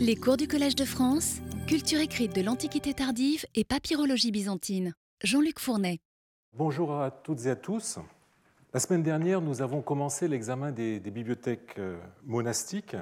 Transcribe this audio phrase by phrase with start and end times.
[0.00, 4.94] Les cours du Collège de France, culture écrite de l'Antiquité tardive et papyrologie byzantine.
[5.22, 5.98] Jean-Luc Fournet.
[6.52, 7.98] Bonjour à toutes et à tous.
[8.74, 12.96] La semaine dernière, nous avons commencé l'examen des, bibliothèques euh, monastiques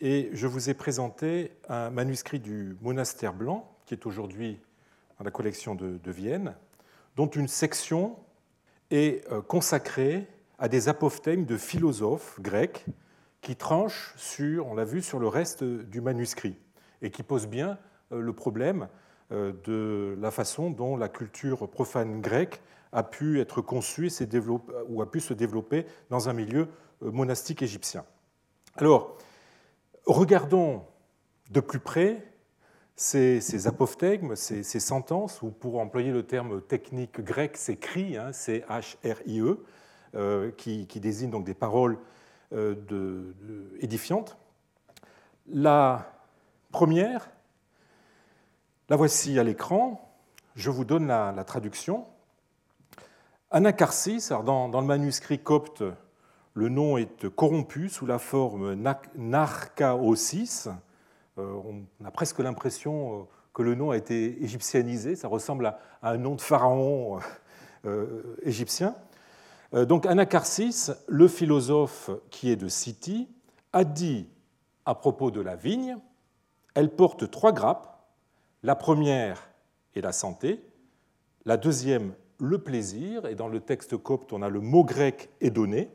[0.00, 4.60] et je vous ai présenté un manuscrit du monastère blanc qui est aujourd'hui
[5.18, 6.54] dans la collection de, de Vienne,
[7.16, 8.16] dont une section
[8.90, 10.26] est euh, consacrée
[10.58, 12.84] à des apophthegmes de philosophes grecs
[13.44, 16.56] qui tranchent sur, on l'a vu, sur le reste du manuscrit
[17.02, 17.78] et qui posent bien
[18.10, 18.88] euh, le problème
[19.32, 22.60] euh, de la façon dont la culture profane grecque
[22.92, 24.10] a pu être conçue
[24.88, 26.68] ou a pu se développer dans un milieu
[27.00, 28.04] monastique égyptien.
[28.76, 29.18] Alors,
[30.06, 30.84] regardons
[31.50, 32.24] de plus près
[32.96, 38.30] ces, ces apophthegmes, ces, sentences, ou pour employer le terme technique grec, c'est cri, hein,
[38.32, 39.64] c'est H-R-I-E,
[40.14, 41.98] euh, qui, qui, désigne donc des paroles
[42.54, 43.34] euh, de,
[43.80, 44.36] édifiantes.
[45.48, 46.12] La
[46.70, 47.28] première,
[48.88, 50.14] la voici à l'écran,
[50.54, 52.06] je vous donne la, traduction.
[53.50, 55.82] Anacarsis, dans, dans, le manuscrit copte,
[56.54, 58.76] le nom est corrompu sous la forme
[59.16, 60.68] Narcaosis,
[61.38, 66.10] euh, on a presque l'impression euh, que le nom a été égyptianisé, ça ressemble à
[66.10, 67.18] un nom de pharaon
[68.42, 68.96] égyptien.
[69.74, 73.28] Donc Anacarsis, le philosophe qui est de City,
[73.72, 74.28] a dit
[74.84, 75.96] à propos de la vigne,
[76.74, 78.06] elle porte trois grappes,
[78.62, 79.50] la première
[79.96, 80.64] est la santé,
[81.44, 85.90] la deuxième le plaisir, et dans le texte copte on a le mot grec édonné,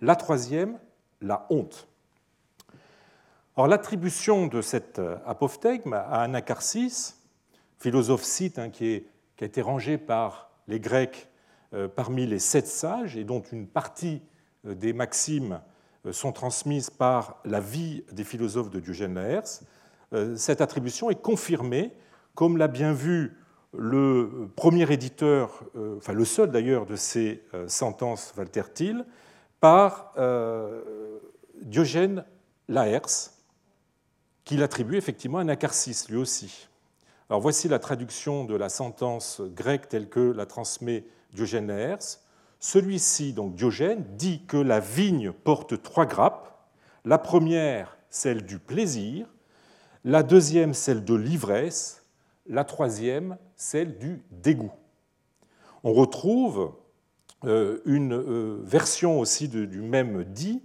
[0.00, 0.78] la troisième
[1.20, 1.88] la honte.
[3.56, 7.14] Or, l'attribution de cet euh, apophthegme à Anacarsis,
[7.78, 9.04] philosophe scythe hein, qui,
[9.40, 11.33] a été rangé par les Grecs euh,
[11.94, 14.22] parmi les sept sages et dont une partie
[14.66, 15.60] euh, des maximes
[16.10, 19.62] sont transmises par la vie des philosophes de Diogène Laërce,
[20.36, 21.94] cette attribution est confirmée,
[22.34, 23.38] comme l'a bien vu
[23.72, 25.64] le premier éditeur,
[25.96, 29.06] enfin le seul d'ailleurs de ces sentences Walter Thiel,
[29.60, 30.12] par
[31.62, 32.26] Diogène
[32.68, 33.34] Laërce,
[34.44, 36.68] qu'il attribue effectivement à Anacarsis, lui aussi.
[37.30, 41.98] Alors voici la traduction de la sentence grecque telle que la transmet Diogène.
[42.60, 46.50] Celui-ci, donc Diogène, dit que la vigne porte trois grappes.
[47.04, 49.26] La première, celle du plaisir,
[50.04, 52.04] la deuxième, celle de l'ivresse,
[52.46, 54.72] la troisième, celle du dégoût.
[55.82, 56.72] On retrouve
[57.44, 60.62] euh, une euh, version aussi du même dit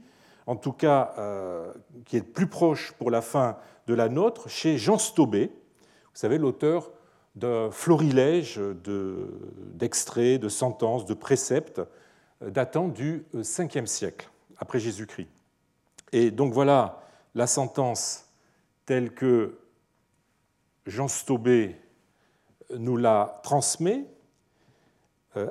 [0.49, 1.71] en tout cas euh,
[2.05, 6.39] qui est plus proche pour la fin de la nôtre, chez Jean Stobé, vous savez,
[6.39, 6.91] l'auteur
[7.39, 8.59] d'un florilège
[9.75, 11.81] d'extraits, de, sentences, de préceptes
[12.41, 15.29] euh, datant du 5e euh, siècle après Jésus-Christ.
[16.11, 17.01] Et donc voilà
[17.35, 18.25] la sentence
[18.85, 19.57] telle que
[20.85, 21.75] Jean Stobé
[22.75, 24.05] nous la transmet.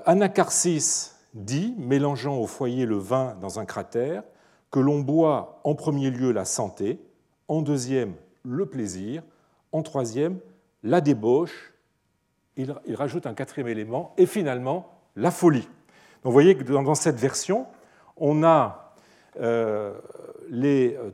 [0.04, 4.24] Anacarsis dit, mélangeant au foyer le vin dans un cratère,
[4.70, 7.00] que l'on boit en premier lieu la santé,
[7.46, 9.22] en deuxième le plaisir,
[9.72, 10.40] en troisième
[10.82, 11.72] la débauche,
[12.58, 15.62] il, rajoute un quatrième élément, et finalement la folie.
[16.22, 17.66] Donc vous voyez que dans cette version,
[18.16, 18.94] on a
[19.40, 19.94] euh,
[20.50, 21.10] les euh,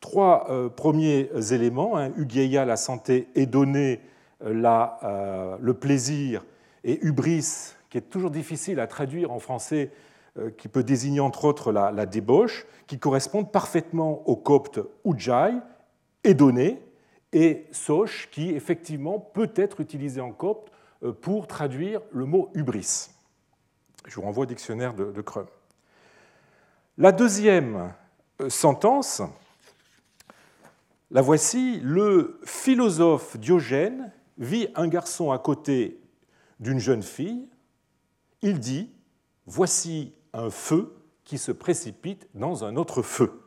[0.00, 4.00] trois euh, premiers éléments, hein, la santé, et donné
[4.40, 6.44] le plaisir,
[6.84, 9.90] et hubris, qui est toujours difficile à traduire en français
[10.58, 15.54] qui peut désigner entre autres la, débauche, qui correspondent parfaitement au copte ujai,
[16.34, 16.82] donné,
[17.32, 20.73] et soch, qui effectivement peut être utilisé en copte
[21.12, 23.10] pour traduire le mot hubris.
[24.06, 25.24] Je vous renvoie au dictionnaire de, de.
[26.98, 27.92] La deuxième
[28.40, 29.22] euh, sentence,
[31.10, 36.00] la voici, le philosophe Diogène vit un garçon à côté
[36.60, 37.48] d'une jeune fille.
[38.42, 38.90] Il dit,
[39.46, 40.94] voici un feu
[41.24, 43.40] qui se précipite dans un autre feu.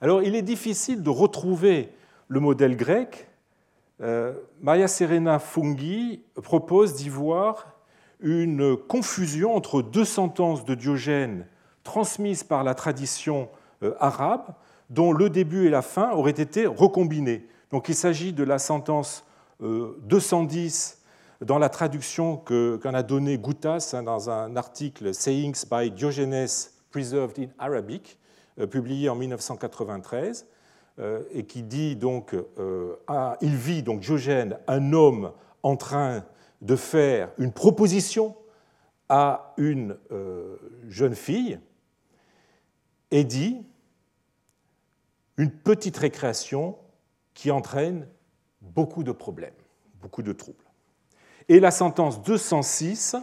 [0.00, 1.92] Alors il est difficile de retrouver
[2.28, 3.27] le modèle grec.
[4.00, 7.74] Euh, Maria Serena Funghi propose d'y voir
[8.20, 11.46] une confusion entre deux sentences de Diogène
[11.84, 13.48] transmises par la tradition
[13.82, 14.54] euh, arabe,
[14.90, 17.46] dont le début et la fin auraient été recombinés.
[17.70, 19.24] Donc il s'agit de la sentence
[19.60, 20.98] 210
[21.40, 26.70] euh, dans la traduction qu'en a donnée Goutas hein, dans un article Sayings by Diogenes
[26.90, 28.18] Preserved in Arabic,
[28.70, 30.57] publié en 1993, euh,
[31.32, 32.96] et qui dit donc euh,
[33.40, 36.24] il vit donc Diogène, un homme en train
[36.60, 38.36] de faire une proposition
[39.08, 39.96] à une
[40.88, 41.58] jeune fille,
[43.10, 43.64] et dit
[45.36, 46.76] une petite récréation
[47.32, 48.06] qui entraîne
[48.60, 49.54] beaucoup de problèmes,
[50.02, 50.64] beaucoup de troubles.
[51.48, 53.16] Et la sentence 206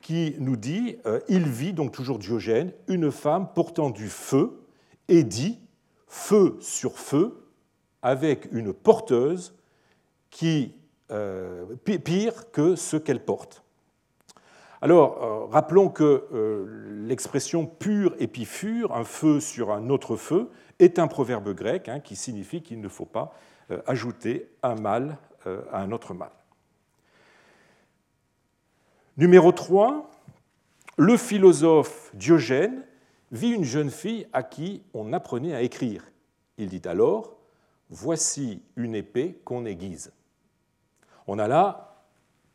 [0.00, 4.66] qui nous dit euh, Il vit, donc toujours Diogène, une femme portant du feu
[5.08, 5.60] et dit
[6.12, 7.48] feu sur feu
[8.02, 9.56] avec une porteuse
[10.28, 10.74] qui
[11.10, 11.64] euh,
[12.04, 13.64] pire que ce qu'elle porte.
[14.82, 16.68] Alors, euh, rappelons que
[17.06, 22.00] l'expression pur et pifure, un feu sur un autre feu, est un proverbe grec hein,
[22.00, 23.34] qui signifie qu'il ne faut pas
[23.86, 25.16] ajouter un mal
[25.46, 26.30] à un autre mal.
[29.16, 30.10] Numéro 3,
[30.98, 32.84] le philosophe Diogène
[33.32, 36.04] vit une jeune fille à qui on apprenait à écrire.
[36.58, 37.36] Il dit alors
[37.94, 40.12] Voici une épée qu'on aiguise.
[41.26, 42.04] On a là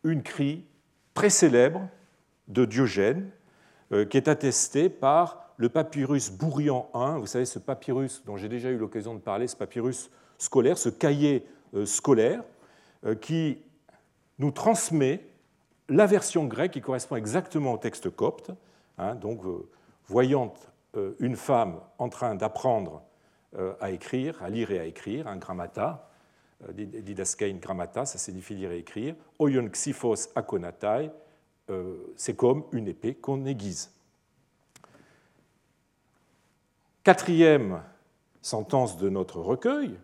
[0.04, 0.66] une crie
[1.14, 1.88] très célèbre
[2.48, 3.30] de Diogène
[3.92, 7.20] euh, qui est attestée par le papyrus Bourrian I.
[7.20, 10.10] Vous savez, ce papyrus dont j'ai déjà eu l'occasion de parler, ce papyrus
[10.40, 11.46] scolaire, ce cahier
[11.76, 12.44] euh, scolaire,
[13.06, 13.60] euh, qui
[14.40, 15.24] nous transmet
[15.88, 18.52] la version grecque qui correspond exactement au texte copte,
[18.98, 19.42] hein, donc
[20.08, 20.54] voyant
[20.96, 23.04] euh, une femme en train d'apprendre
[23.56, 26.10] euh, à écrire, à lire et à écrire, un grammata,
[26.74, 31.12] didaskein grammata, ça signifie lire et écrire, oion xifos akonatai,
[32.16, 33.92] c'est comme une épée qu'on aiguise.
[37.04, 37.84] Quatrième
[38.42, 40.00] sentence de notre recueil,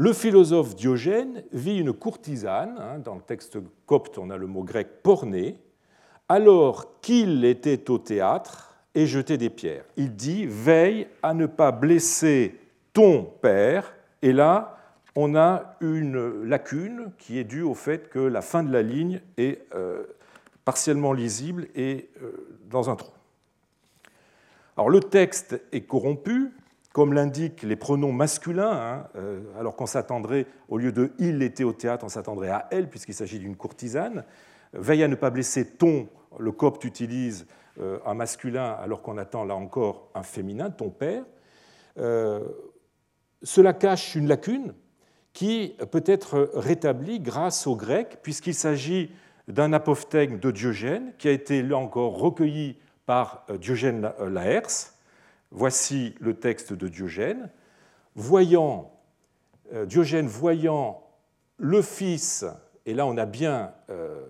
[0.00, 4.64] le philosophe Diogène vit une courtisane, hein, dans le texte copte on a le mot
[4.64, 5.58] grec porné,
[6.30, 9.84] alors qu'il était au théâtre et jetait des pierres.
[9.96, 12.54] Il dit Veille à ne pas blesser
[12.92, 13.96] ton père.
[14.22, 14.78] Et là,
[15.16, 19.20] on a une lacune qui est due au fait que la fin de la ligne
[19.38, 20.04] est euh,
[20.64, 23.10] partiellement lisible et euh, dans un trou.
[24.76, 26.52] Alors le texte est corrompu,
[26.92, 31.64] comme l'indiquent les pronoms masculins, hein, euh, alors qu'on s'attendrait, au lieu de il était
[31.64, 34.24] au théâtre, on s'attendrait à elle, puisqu'il s'agit d'une courtisane.
[34.72, 36.08] Veille à ne pas blesser ton,
[36.38, 37.46] le copte utilise
[37.80, 41.24] euh, un masculin, alors qu'on attend là encore un féminin, ton père.
[41.98, 42.40] Euh,
[43.42, 44.74] cela cache une lacune
[45.32, 49.10] qui peut être rétablie grâce au grec, puisqu'il s'agit
[49.48, 52.76] d'un apophthegme de Diogène, qui a été là encore recueilli
[53.06, 54.96] par Diogène Laërce,
[55.50, 57.50] Voici le texte de Diogène.
[58.14, 58.92] Voyant,
[59.72, 61.02] euh, Diogène voyant
[61.56, 62.44] le fils,
[62.86, 64.24] et là on a bien euh,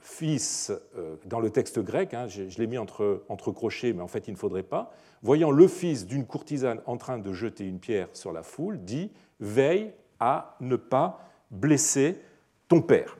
[0.00, 4.28] fils euh, dans le texte grec, hein, je, l'ai mis entre, crochets, mais en fait
[4.28, 4.92] il ne faudrait pas,
[5.22, 9.10] voyant le fils d'une courtisane en train de jeter une pierre sur la foule, dit
[9.40, 11.20] Veille à ne pas
[11.50, 12.20] blesser
[12.68, 13.16] ton père.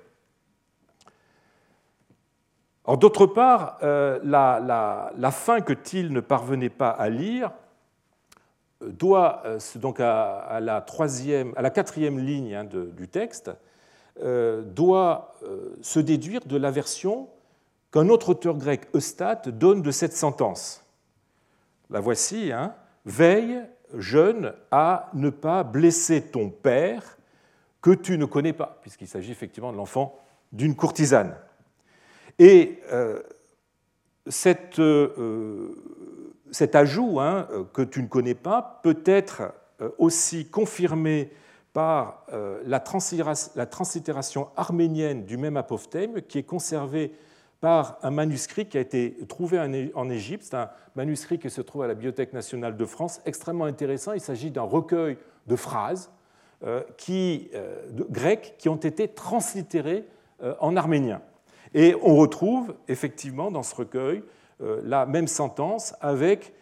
[2.98, 7.52] D'autre part, euh, la, fin que Thiel ne parvenait pas à lire
[8.82, 9.42] euh, doit,
[9.76, 13.50] donc à, la, troisième, à la quatrième ligne hein, du texte,
[14.16, 15.34] doit
[15.80, 17.28] se déduire de la version
[17.92, 20.84] qu'un autre auteur grec, Eustate, donne de cette sentence.
[21.90, 22.74] La voici, hein,
[23.04, 23.62] Veille,
[23.96, 27.18] jeune, à ne pas blesser ton père
[27.82, 30.18] que tu ne connais pas, puisqu'il s'agit effectivement de l'enfant
[30.52, 31.34] d'une courtisane.
[32.38, 33.20] Et euh,
[34.78, 35.74] euh,
[36.50, 41.30] cet ajout hein, que tu ne connais pas peut être euh, aussi confirmé
[41.72, 42.26] par
[42.64, 47.12] la, translittération arménienne du même apophthème qui est conservé
[47.60, 49.60] par un manuscrit qui a été trouvé
[49.94, 50.44] en Égypte.
[50.44, 54.12] C'est un manuscrit qui se trouve à la Bibliothèque nationale de France, extrêmement intéressant.
[54.12, 55.16] Il s'agit d'un recueil
[55.46, 56.10] de phrases
[56.96, 57.50] qui,
[57.90, 60.06] de, grecques qui ont été translittérées
[60.58, 61.20] en arménien.
[61.74, 64.22] Et on retrouve effectivement dans ce recueil
[64.60, 66.59] euh, la même sentence avec euh,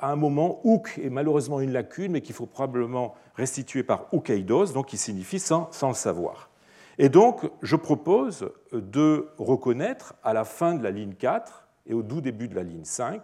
[0.00, 4.66] à un moment ouk est malheureusement une lacune, mais qu'il faut probablement restituer par oukeidos,
[4.66, 6.50] donc qui signifie sans, sans, le savoir.
[6.98, 12.02] Et donc, je propose de reconnaître à la fin de la ligne 4 et au
[12.02, 13.22] doux début de la ligne 5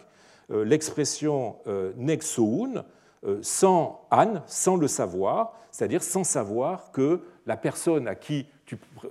[0.51, 1.57] euh, l'expression
[1.97, 2.85] nexoun,
[3.41, 8.47] sans Anne, sans le savoir, c'est-à-dire sans savoir que la personne à qui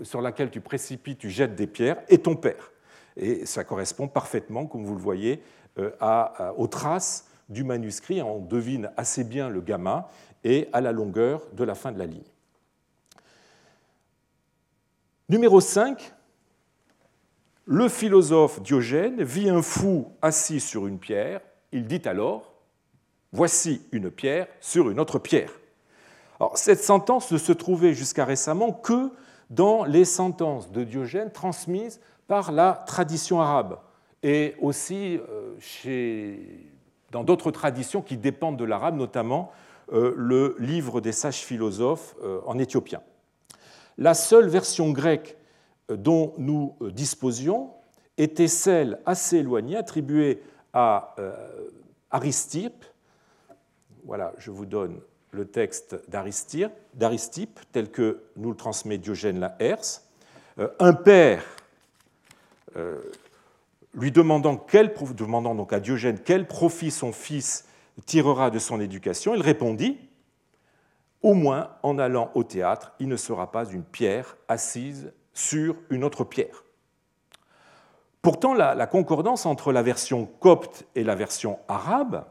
[0.02, 2.72] sur laquelle tu précipites, tu jettes des pierres, est ton père.
[3.18, 5.42] Et ça correspond parfaitement, comme vous le voyez,
[5.82, 8.22] euh, aux traces du manuscrit.
[8.22, 10.10] On devine assez bien le gamma
[10.44, 12.22] et à la longueur de la fin de la ligne.
[15.30, 16.14] Numéro 5,
[17.66, 21.42] le philosophe Diogène vit un fou assis sur une pierre.
[21.72, 22.54] Il dit alors,
[23.32, 25.52] voici une pierre sur une autre pierre.
[26.56, 29.12] Cette sentence ne se trouvait jusqu'à récemment que
[29.50, 33.78] dans les sentences de Diogène transmises par la tradition arabe
[34.24, 36.40] et aussi euh, chez,
[37.12, 39.52] dans d'autres traditions qui dépendent de l'arabe, notamment
[39.94, 43.02] le livre des sages philosophes en éthiopien.
[43.98, 45.36] La seule version grecque
[45.90, 47.72] dont nous disposions
[48.18, 51.14] était celle assez éloignée attribuée à
[52.10, 52.86] Aristippe.
[54.06, 55.02] Voilà, je vous donne
[55.32, 60.08] le texte d'Aristippe tel que nous le transmet Diogène Laërce.
[60.80, 61.44] Un père
[63.94, 64.56] lui demandant,
[65.56, 67.68] donc à Diogène quel profit son fils
[68.06, 69.98] tirera de son éducation, il répondit
[71.22, 76.04] Au moins, en allant au théâtre, il ne sera pas une pierre assise sur une
[76.04, 76.64] autre pierre.
[78.22, 82.26] Pourtant, la, concordance entre la version copte et la version arabe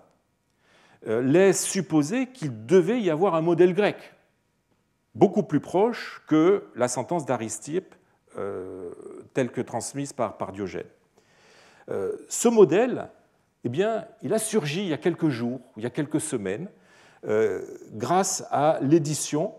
[1.09, 4.15] euh, laisse supposer qu'il devait y avoir un modèle grec,
[5.15, 7.95] beaucoup plus proche que la sentence d'Aristippe
[8.39, 8.93] euh,
[9.35, 10.87] telle que transmise par Diogène.
[11.91, 13.09] Euh, ce modèle,
[13.65, 16.69] eh bien, il a surgi il y a quelques jours, il y a quelques semaines,
[17.27, 19.55] euh, grâce à l'édition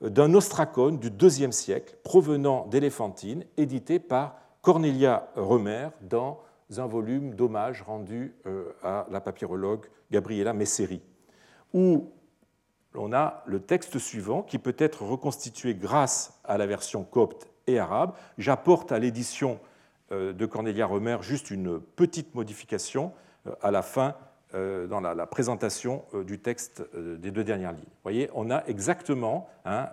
[0.00, 6.40] d'un ostracone du IIe siècle provenant d'Éléphantine, édité par Cornelia Remer dans
[6.78, 11.02] un volume d'hommage rendu euh, à la papyrologue Gabriela Messeri,
[11.74, 12.10] où
[12.94, 17.78] on a le texte suivant qui peut être reconstitué grâce à la version copte et
[17.78, 18.14] arabe.
[18.38, 19.58] J'apporte à l'édition
[20.12, 23.12] de Cornelia Romer, juste une petite modification
[23.46, 24.14] euh, à la fin
[24.54, 27.82] euh, dans la, présentation du texte des deux dernières lignes.
[27.84, 29.88] Vous voyez, on a exactement hein,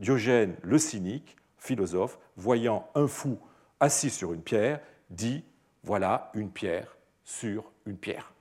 [0.00, 3.38] Diogène le cynique, philosophe, voyant un fou
[3.78, 5.44] assis sur une pierre, dit
[5.84, 8.32] voilà une pierre sur une pierre.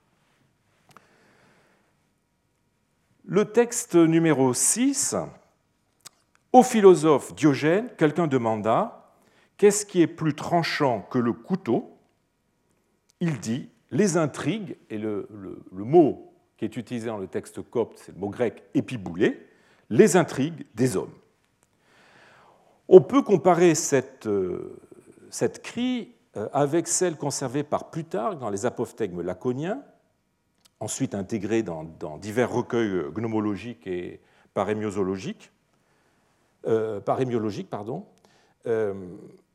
[3.25, 5.15] Le texte numéro 6,
[6.51, 8.98] au philosophe Diogène, quelqu'un demanda
[9.59, 11.97] Qu'est-ce qui est plus tranchant que le couteau?
[13.19, 15.27] Il dit les intrigues, et le,
[15.73, 19.45] mot qui est utilisé dans le texte copte, c'est le mot grec épiboulé,
[19.89, 21.13] les intrigues des hommes.
[22.87, 24.79] On peut comparer cette, euh,
[26.37, 29.83] euh, avec celle conservée par Plutarque dans les apophthegmes laconiens,
[30.79, 31.83] ensuite intégrée dans,
[32.17, 34.21] divers recueils gnomologiques et
[34.53, 35.51] parémiologiques,
[36.65, 38.05] euh, pardon,
[38.67, 39.48] euh, à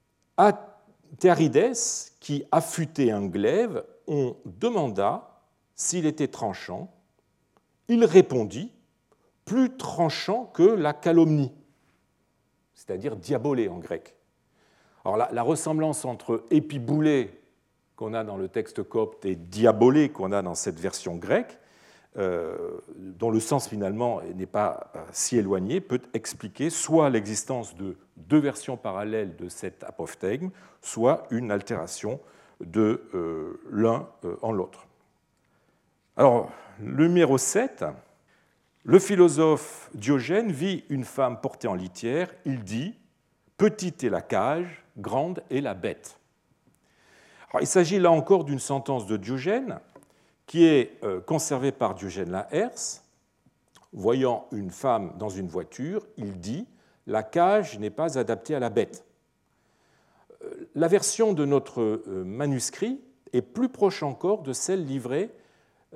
[1.19, 1.73] Théarides,
[2.21, 5.41] qui affûtait un glaive, on demanda
[5.75, 6.93] s'il était tranchant.
[7.89, 8.73] Il répondit
[9.45, 11.53] plus tranchant que la calomnie,
[12.75, 14.17] c'est-à-dire diabolé en grec.
[15.05, 17.43] Alors la, ressemblance entre épiboulé
[17.95, 21.59] qu'on a dans le texte copte et diabolé qu'on a dans cette version grecque
[22.17, 28.39] dont le sens finalement n'est pas euh, si éloigné, peut expliquer soit l'existence de deux
[28.39, 32.21] versions parallèles de cet apophthegme, soit une altération
[32.61, 34.09] de euh, l'un
[34.43, 34.87] en l'autre.
[36.17, 37.85] Alors, le numéro 7,
[38.85, 42.95] le philosophe Diogène vit une femme portée en litière, il dit
[43.57, 46.19] Petite est la cage, grande est la bête.
[47.61, 49.79] Il s'agit là encore d'une sentence de Diogène
[50.47, 53.03] qui est euh, conservé par Diogène Laërce.
[53.93, 56.67] Voyant une femme dans une voiture, il dit
[57.07, 59.05] La cage n'est pas adaptée à la bête.
[60.43, 63.01] Euh, la version de notre euh, manuscrit
[63.33, 65.31] est plus proche encore de celle livrée,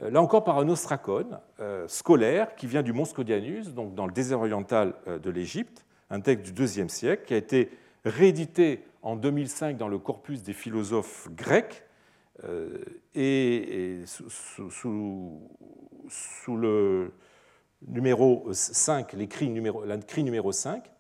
[0.00, 1.38] là encore par un ostracone
[1.86, 6.52] scolaire qui vient du mont Scodianus, donc dans le désert oriental de l'Égypte, un texte
[6.52, 7.70] du IIe siècle qui a été
[8.04, 11.87] réédité en 2005 dans le corpus des philosophes grecs
[12.44, 12.78] euh,
[13.14, 15.40] et, sous,
[16.56, 17.12] le
[17.86, 19.84] numéro 5, l'écrit numéro,
[20.18, 20.90] numéro 5,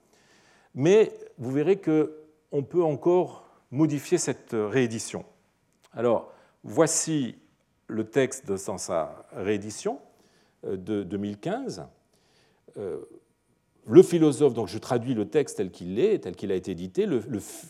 [0.74, 5.24] mais vous verrez qu'on peut encore modifier cette réédition.
[5.92, 6.32] Alors,
[6.64, 7.36] voici
[7.86, 10.00] le texte de sa réédition
[10.64, 11.86] euh, de 2015.
[12.76, 12.98] Euh,
[13.86, 17.06] le philosophe, donc je traduis le texte tel qu'il est, tel qu'il a été édité,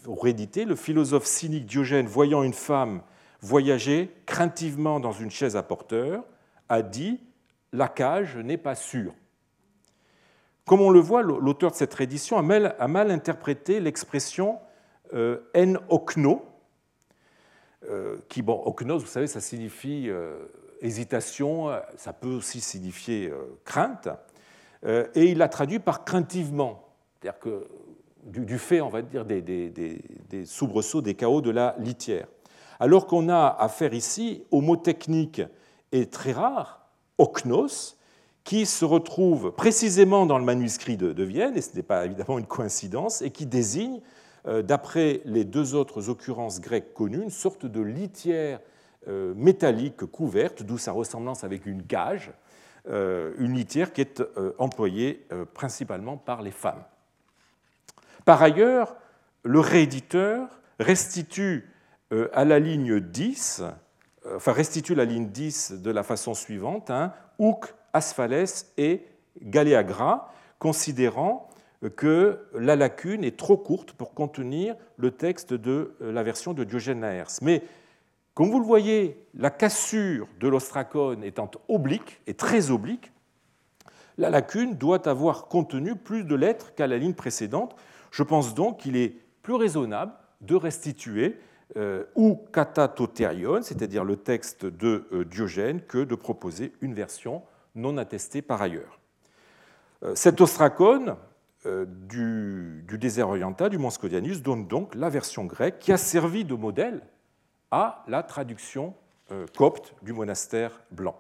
[0.06, 3.02] réédité, le philosophe cynique Diogène, voyant une femme
[3.40, 6.24] voyager craintivement dans une chaise à porteur,
[6.68, 7.20] a dit
[7.72, 9.14] La cage n'est pas sûre.
[10.66, 14.58] Comme on le voit, l'auteur de cette réédition a mal, interprété l'expression
[15.14, 16.44] euh, en okno,
[17.88, 20.36] euh, qui, bon, oknos, vous savez, ça signifie euh,
[20.82, 23.32] hésitation, ça peut aussi signifier
[23.64, 24.08] crainte,
[24.86, 27.66] et il l'a traduit par craintivement, c'est-à-dire que
[28.22, 32.28] du, fait, on va dire, des, des soubresauts, des chaos de la litière
[32.80, 35.42] alors qu'on a affaire ici au mot technique
[35.92, 37.96] et très rare, oknos,
[38.44, 42.46] qui se retrouve précisément dans le manuscrit de, Vienne, et ce n'est pas évidemment une
[42.46, 44.00] coïncidence, et qui désigne,
[44.46, 48.60] euh, d'après les deux autres occurrences grecques connues, une sorte de litière
[49.08, 52.32] euh, métallique couverte, d'où sa ressemblance avec une cage,
[52.90, 54.22] une litière qui est
[54.56, 56.82] employée principalement par les femmes.
[58.24, 58.96] Par ailleurs,
[59.42, 61.68] le rééditeur restitue
[62.32, 63.62] à la ligne 10,
[64.34, 67.74] enfin restitue la ligne 10 de la façon suivante, hein, Hook,
[68.76, 69.02] et
[69.42, 71.48] Galéagra, considérant
[71.96, 77.24] que la lacune est trop courte pour contenir le texte de la version de Diogène.
[77.42, 77.62] Mais
[78.34, 83.12] comme vous le voyez, la cassure de l'ostracone étant oblique, et très oblique,
[84.16, 87.76] la lacune doit avoir contenu plus de lettres qu'à la ligne précédente.
[88.10, 91.47] Je pense donc qu'il est plus raisonnable de restituer euh,
[92.14, 97.42] ou katatoterion, c'est-à-dire le texte de euh, Diogène, que de proposer une version
[97.74, 98.98] non attestée par ailleurs.
[100.02, 101.16] Euh, cet ostracone
[102.08, 106.54] du, désert oriental, du mont Scodianus, donne donc la version grecque qui a servi de
[106.54, 107.02] modèle
[107.70, 108.94] à la traduction
[109.54, 111.18] copte du monastère blanc.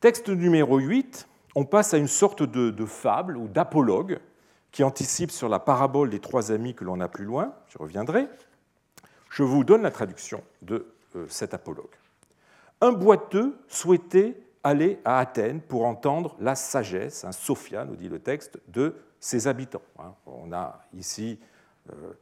[0.00, 4.20] Texte numéro 8, on passe à une sorte de, de fable ou d'apologue
[4.70, 8.28] qui anticipe sur la parabole des trois amis que l'on a plus loin, je reviendrai.
[9.34, 10.86] Je vous donne la traduction de
[11.16, 11.90] euh, cet apologue.
[12.80, 18.20] Un boiteux souhaitait aller à Athènes pour entendre la sagesse, un Sophia, nous dit le
[18.20, 19.82] texte, de ses habitants.
[19.98, 20.14] Hein.
[20.26, 21.40] On a ici
[21.92, 22.12] euh,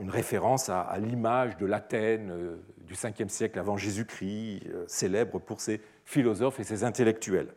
[0.00, 5.82] une référence à l'image de l'Athènes euh, du 5e siècle avant Jésus-Christ, célèbre pour ses
[6.06, 7.52] philosophes et ses intellectuels.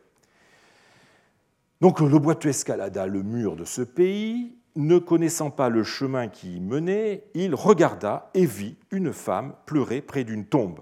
[1.80, 6.56] Donc le boiteux escalada le mur de ce pays, ne connaissant pas le chemin qui
[6.56, 10.80] y menait, il regarda et vit une femme pleurer près d'une tombe.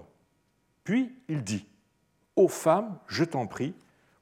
[0.83, 1.65] Puis il dit
[2.35, 3.73] Ô femme, je t'en prie,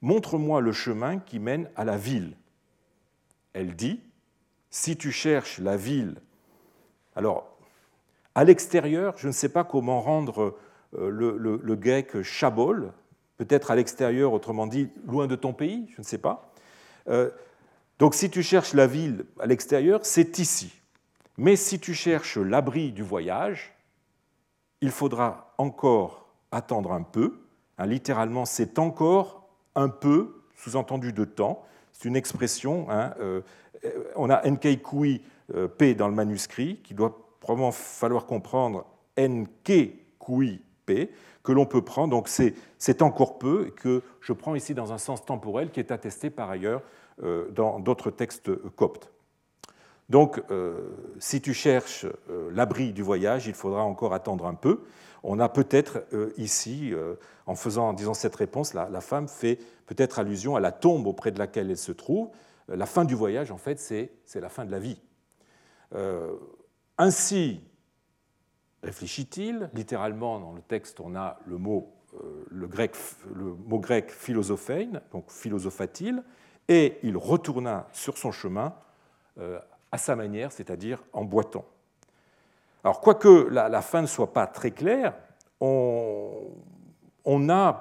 [0.02, 2.36] montre-moi le chemin qui mène à la ville.
[3.52, 4.00] Elle dit
[4.70, 6.16] Si tu cherches la ville,
[7.14, 7.56] alors
[8.34, 10.56] à l'extérieur, je ne sais pas comment rendre
[10.98, 12.92] euh, le, grec chabol,
[13.36, 16.52] peut-être à l'extérieur, autrement dit, loin de ton pays, je ne sais pas.
[17.08, 17.30] Euh,
[18.00, 20.72] donc si tu cherches la ville à l'extérieur, c'est ici.
[21.36, 23.74] Mais si tu cherches l'abri du voyage,
[24.80, 27.38] il faudra encore attendre un peu.
[27.76, 31.62] Hein, littéralement, c'est encore un peu, sous-entendu de temps.
[31.92, 32.90] C'est une expression.
[32.90, 33.42] Hein, euh,
[34.16, 34.42] on a
[34.76, 35.22] kui
[35.54, 38.86] euh, P dans le manuscrit, qui doit probablement falloir comprendre
[40.18, 42.10] kui P, que l'on peut prendre.
[42.10, 45.90] Donc c'est encore peu, et que je prends ici dans un sens temporel, qui est
[45.90, 46.80] attesté par ailleurs
[47.52, 49.10] dans d'autres textes coptes.
[50.10, 54.80] Donc, euh, si tu cherches euh, l'abri du voyage, il faudra encore attendre un peu.
[55.22, 56.02] On a peut-être
[56.38, 56.94] ici,
[57.44, 61.38] en faisant, disons, cette réponse, la, femme fait peut-être allusion à la tombe auprès de
[61.38, 62.30] laquelle elle se trouve.
[62.68, 64.98] La fin du voyage, en fait, c'est la fin de la vie.
[66.96, 67.60] ainsi,
[68.82, 71.92] réfléchit-il, littéralement dans le texte, on a le mot,
[72.54, 72.96] grec,
[73.34, 74.10] le mot grec
[75.12, 76.22] donc philosophatil,
[76.70, 78.72] et il retourna sur son chemin
[79.38, 79.58] euh,
[79.90, 81.64] à sa manière, c'est-à-dire en boitant.
[82.84, 85.12] Alors, quoique la, fin ne soit pas très claire,
[85.60, 86.38] on,
[87.50, 87.78] a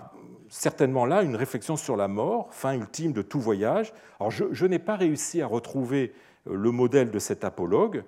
[0.49, 3.93] certainement là une réflexion sur la mort, fin ultime de tout voyage.
[4.19, 6.11] Alors, je, n'ai pas réussi à retrouver
[6.47, 8.03] euh, le modèle de cet apologue.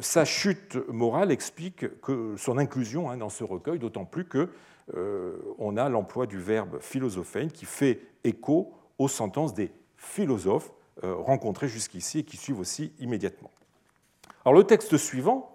[0.00, 4.50] Sa chute morale explique que son inclusion hein, dans ce recueil, d'autant plus que
[4.94, 10.72] euh, on a l'emploi du verbe philosophène qui fait écho aux sentences des philosophes
[11.04, 13.50] euh, rencontrés jusqu'ici et qui suivent aussi immédiatement.
[14.44, 15.54] Alors le texte suivant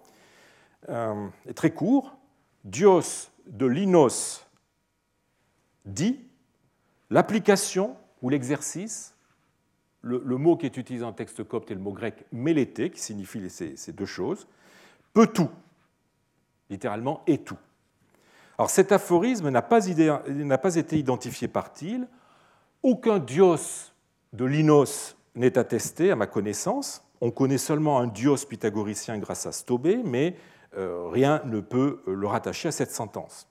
[0.88, 2.16] euh, est très court.
[2.62, 4.46] Dios de Linos
[5.84, 6.20] dit
[7.10, 9.14] l'application ou l'exercice,
[10.00, 13.48] le, mot qui est utilisé en texte copte est le mot grec mélété, qui signifie
[13.50, 14.46] ces, deux choses,
[15.14, 15.50] peut tout,
[16.68, 17.58] littéralement et tout.
[18.58, 22.06] Alors cet aphorisme n'a pas, pas, été identifié par Thiel.
[22.82, 23.93] Aucun dios
[24.34, 27.04] de Linos n'est attesté à ma connaissance.
[27.20, 30.34] On connaît seulement un dios pythagoricien grâce à Stobé, mais
[30.76, 33.46] euh, rien ne peut euh, le rattacher à cette sentence.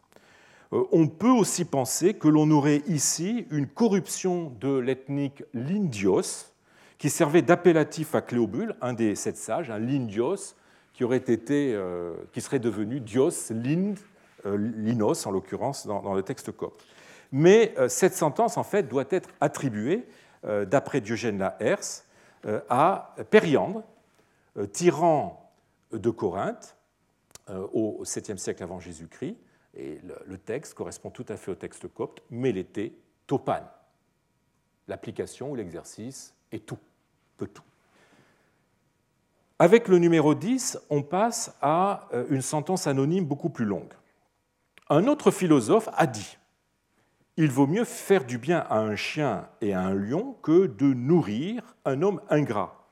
[0.73, 6.51] Euh, on peut aussi penser que l'on aurait ici une corruption de l'ethnique lindios,
[6.97, 10.55] qui servait d'appellatif à Cléobule, un des sept sages, un lindios,
[10.93, 11.77] qui aurait été,
[12.31, 13.97] qui serait devenu dios, lind,
[14.45, 16.85] linos en l'occurrence dans, le texte copte.
[17.31, 20.05] Mais cette sentence en fait doit être attribuée
[20.43, 22.05] d'après Diogène Laërce,
[22.45, 23.83] euh, à Périandre,
[24.57, 25.51] euh, tyran
[25.91, 26.75] de Corinthe
[27.73, 29.35] au 7e siècle avant Jésus-Christ.
[29.75, 33.67] Et le texte correspond tout à fait au texte copte, mais l'été topane.
[34.87, 36.77] L'application ou l'exercice est tout,
[37.37, 37.63] peut tout.
[39.59, 43.93] Avec le numéro 10, on passe à une sentence anonyme beaucoup plus longue.
[44.89, 46.37] Un autre philosophe a dit
[47.37, 50.93] il vaut mieux faire du bien à un chien et à un lion que de
[50.93, 52.87] nourrir un homme ingrat.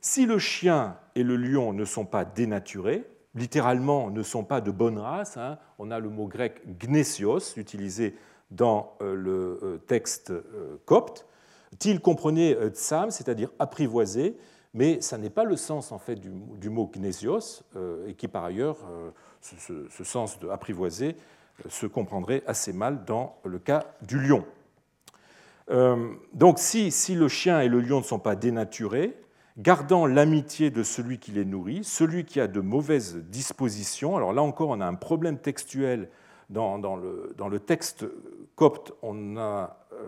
[0.00, 4.70] Si le chien et le lion ne sont pas dénaturés, littéralement ne sont pas de
[4.70, 8.16] bonne race, hein, on a le mot grec gnésios utilisé
[8.50, 11.26] dans euh, le euh, texte euh, copte,
[11.78, 14.38] Til comprenait tsam, c'est-à-dire apprivoiser,
[14.72, 17.62] mais ça n'est pas le sens en fait du, mot gnésios,
[18.06, 18.78] et qui par ailleurs,
[19.42, 21.14] ce, sens de apprivoiser
[21.68, 24.44] se comprendrait assez mal dans le cas du lion.
[26.32, 29.16] donc si, si le chien et le lion ne sont pas dénaturés,
[29.58, 34.16] gardant l'amitié de celui qui les nourrit, celui qui a de mauvaises dispositions.
[34.16, 36.08] Alors là encore, on a un problème textuel.
[36.48, 38.06] Dans, le, dans le, texte
[38.56, 40.06] copte, on a euh,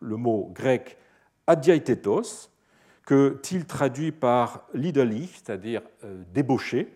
[0.00, 0.96] le mot grec
[1.48, 2.50] adiaitetos,
[3.04, 6.94] que Thiel traduit par lidali, c'est-à-dire euh, débauché.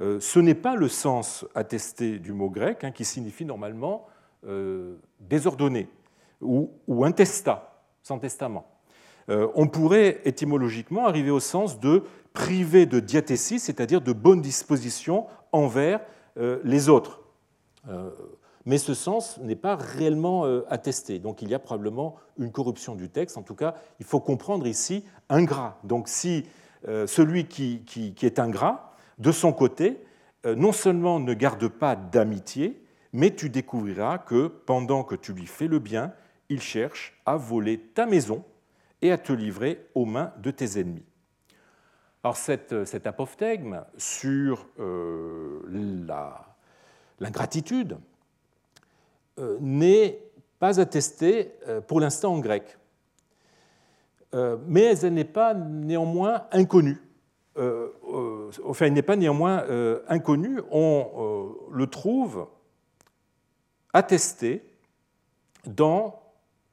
[0.00, 4.06] Euh, ce n'est pas le sens attesté du mot grec, hein, qui signifie normalement
[5.18, 5.88] désordonné
[6.40, 8.76] ou, ou intestat, sans testament.
[9.28, 15.26] Euh, on pourrait étymologiquement arriver au sens de priver de diathésie, c'est-à-dire de bonne disposition
[15.52, 16.00] envers
[16.38, 17.22] euh, les autres.
[17.88, 18.10] Euh,
[18.64, 21.20] mais ce sens n'est pas réellement attesté.
[21.20, 23.38] Donc il y a probablement une corruption du texte.
[23.38, 25.78] En tout cas, il faut comprendre ici ingrat.
[25.84, 26.48] Donc si
[26.84, 30.02] celui qui est ingrat, de son côté,
[30.44, 35.68] non seulement ne garde pas d'amitié, mais tu découvriras que pendant que tu lui fais
[35.68, 36.12] le bien,
[36.48, 38.44] il cherche à voler ta maison
[39.02, 41.04] et à te livrer aux mains de tes ennemis.
[42.26, 45.62] Alors cet apophthegme sur euh,
[47.20, 47.98] l'ingratitude
[49.38, 50.18] euh, n'est
[50.58, 52.76] pas attestée euh, pour l'instant en grec,
[54.66, 57.00] mais elle n'est pas néanmoins inconnue.
[57.56, 59.64] Enfin, elle n'est pas néanmoins
[60.08, 60.60] inconnue.
[60.70, 62.46] On le trouve
[63.92, 64.62] attesté
[65.66, 66.20] dans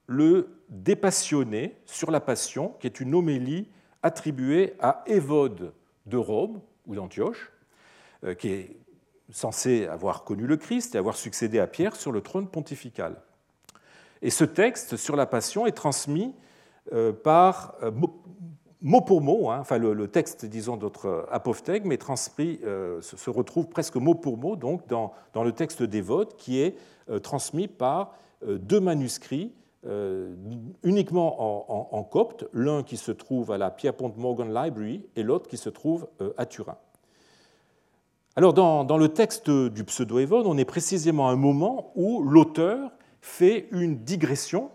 [0.07, 3.67] le Dépassionné sur la Passion, qui est une homélie
[4.01, 5.71] attribuée à Évode
[6.07, 7.51] de Rome ou d'Antioche,
[8.23, 8.77] euh, qui est
[9.31, 13.21] censé avoir connu le Christ et avoir succédé à Pierre sur le trône pontifical.
[14.21, 16.33] Et ce texte sur la Passion est transmis
[16.91, 17.91] euh, par euh,
[18.83, 22.59] mot pour mot, hein, enfin le, texte, disons, d'autres apophthegmes est transmis,
[23.01, 26.75] se retrouve presque mot pour mot donc dans, dans le texte d'Évode qui est
[27.21, 28.13] transmis par
[28.45, 29.53] deux manuscrits
[29.85, 30.33] euh,
[30.83, 35.57] uniquement en, copte, l'un qui se trouve à la Pierpont Morgan Library et l'autre qui
[35.57, 36.77] se trouve euh, à Turin.
[38.37, 43.67] Alors dans, le texte du pseudo-évode, on est précisément à un moment où l'auteur fait
[43.71, 44.71] une digression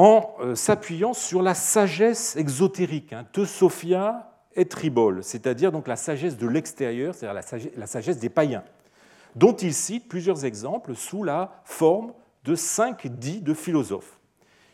[0.00, 6.38] en euh, s'appuyant sur la sagesse exotérique, hein, Sophia et Tribol, c'est-à-dire donc la sagesse
[6.38, 8.64] de l'extérieur, c'est-à-dire la sagesse des païens,
[9.36, 14.18] dont il cite plusieurs exemples sous la forme de cinq dits de philosophes.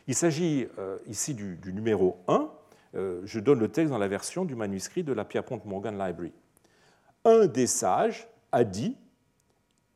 [0.07, 2.49] Il s'agit euh, ici du, numéro 1.
[2.95, 6.35] Euh, je donne le texte dans la version du manuscrit de la Pierpont Morgan Library.
[7.25, 8.97] Un des sages a dit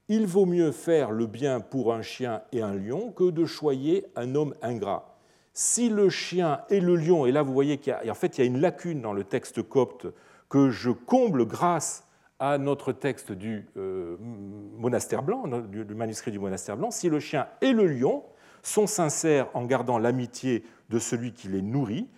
[0.09, 4.07] Il vaut mieux faire le bien pour un chien et un lion que de choyer
[4.17, 5.10] un homme ingrat.
[5.53, 8.39] Si le chien et le lion, et là vous voyez qu'il y a, en fait,
[8.39, 10.07] il y a une lacune dans le texte copte
[10.49, 12.07] que je comble grâce
[12.39, 14.17] à notre texte du euh,
[14.79, 18.25] monastère blanc, du manuscrit du monastère blanc, si le chien et le lion
[18.63, 22.09] sont sincères en gardant l'amitié de celui qui les nourrit,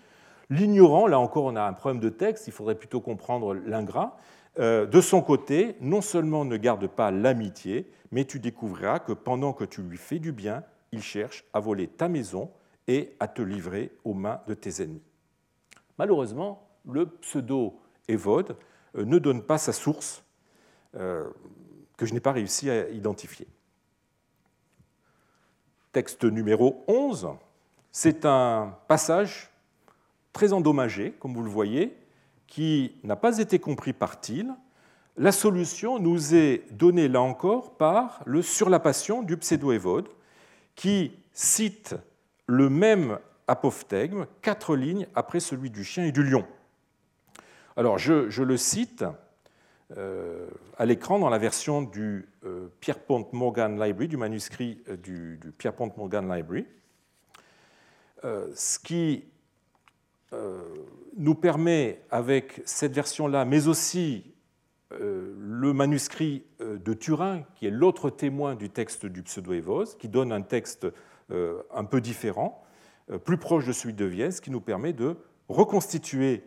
[0.49, 4.17] l'ignorant, là encore on a un problème de texte, il faudrait plutôt comprendre l'ingrat,
[4.59, 9.53] euh, de son côté, non seulement ne garde pas l'amitié, mais tu découvriras que pendant
[9.53, 12.51] que tu lui fais du bien, il cherche à voler ta maison
[12.89, 15.03] et à te livrer aux mains de tes ennemis.
[15.99, 18.57] Malheureusement, le pseudo-évode
[18.97, 20.25] euh, ne donne pas sa source
[20.97, 21.31] euh,
[21.97, 23.47] que je n'ai pas réussi à identifier.
[25.93, 27.29] Texte numéro 11,
[27.91, 29.51] c'est un passage
[30.33, 31.97] très endommagé, comme vous le voyez,
[32.47, 34.53] qui n'a pas été compris par Thiel.
[35.17, 40.09] La solution nous est donnée là encore par le Sur la passion du pseudo-évode,
[40.75, 41.95] qui cite
[42.47, 46.47] le même apophthegme quatre lignes après celui du chien et du lion.
[47.77, 49.05] Alors, je, le cite
[49.97, 50.47] euh,
[50.79, 55.91] à l'écran dans la version du euh, Pierpont Morgan Library, du manuscrit euh, du, Pierpont
[55.97, 56.67] Morgan Library,
[58.55, 59.25] ce qui
[61.17, 64.33] nous permet, avec cette version-là, mais aussi
[65.01, 70.43] le manuscrit de Turin, qui est l'autre témoin du texte du pseudo-évose, qui donne un
[70.43, 70.87] texte
[71.31, 72.63] un peu différent,
[73.25, 75.17] plus proche de celui de Vienne, ce qui nous permet de
[75.49, 76.45] reconstituer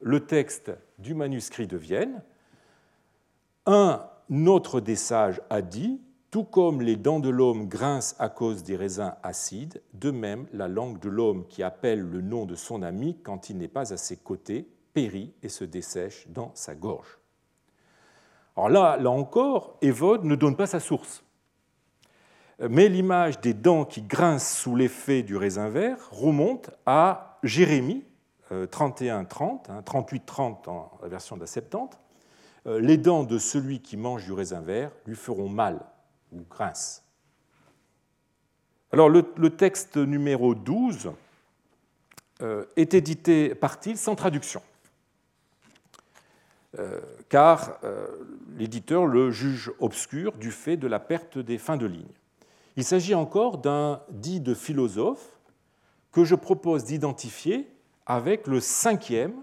[0.00, 2.22] le texte du manuscrit de Vienne,
[3.66, 4.08] un
[4.46, 8.76] autre des sages a dit Tout comme les dents de l'homme grincent à cause des
[8.76, 13.18] raisins acides, de même la langue de l'homme qui appelle le nom de son ami
[13.22, 17.18] quand il n'est pas à ses côtés périt et se dessèche dans sa gorge.
[18.56, 21.22] Alors là, là encore, Évode ne donne pas sa source.
[22.60, 28.04] Mais l'image des dents qui grincent sous l'effet du raisin vert remonte à Jérémie
[28.50, 31.98] 31-30, 38-30 en la version de la Septante.
[32.66, 35.80] Euh, les dents de celui qui mange du raisin vert lui feront mal
[36.32, 37.04] ou grince.
[38.92, 41.12] Alors le, texte numéro 12
[42.40, 44.62] euh, est édité par-il sans traduction,
[46.78, 47.78] euh, car
[48.56, 52.08] l'éditeur le juge obscur du fait de la perte des fins de ligne.
[52.78, 55.40] Il s'agit encore d'un dit de philosophe
[56.12, 57.68] que je propose d'identifier
[58.06, 59.34] avec le cinquième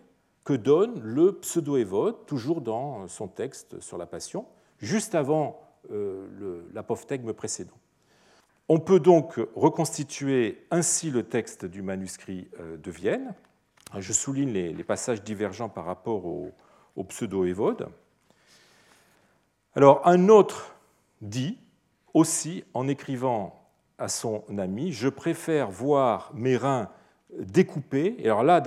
[0.46, 4.46] que donne le pseudo-évode, toujours dans son texte sur la Passion,
[4.80, 5.60] juste avant
[5.92, 7.78] euh, l'apophthegme précédent.
[8.70, 13.34] On peut donc reconstituer ainsi le texte du manuscrit euh, de Vienne.
[13.98, 17.90] Je souligne les, passages divergents par rapport au, pseudo-évode.
[19.76, 20.74] Alors, un autre
[21.20, 21.60] dit
[22.16, 23.62] aussi en écrivant
[24.00, 26.90] à son ami Je préfère voir mes reins
[27.38, 28.16] découpés.
[28.18, 28.64] Et alors là,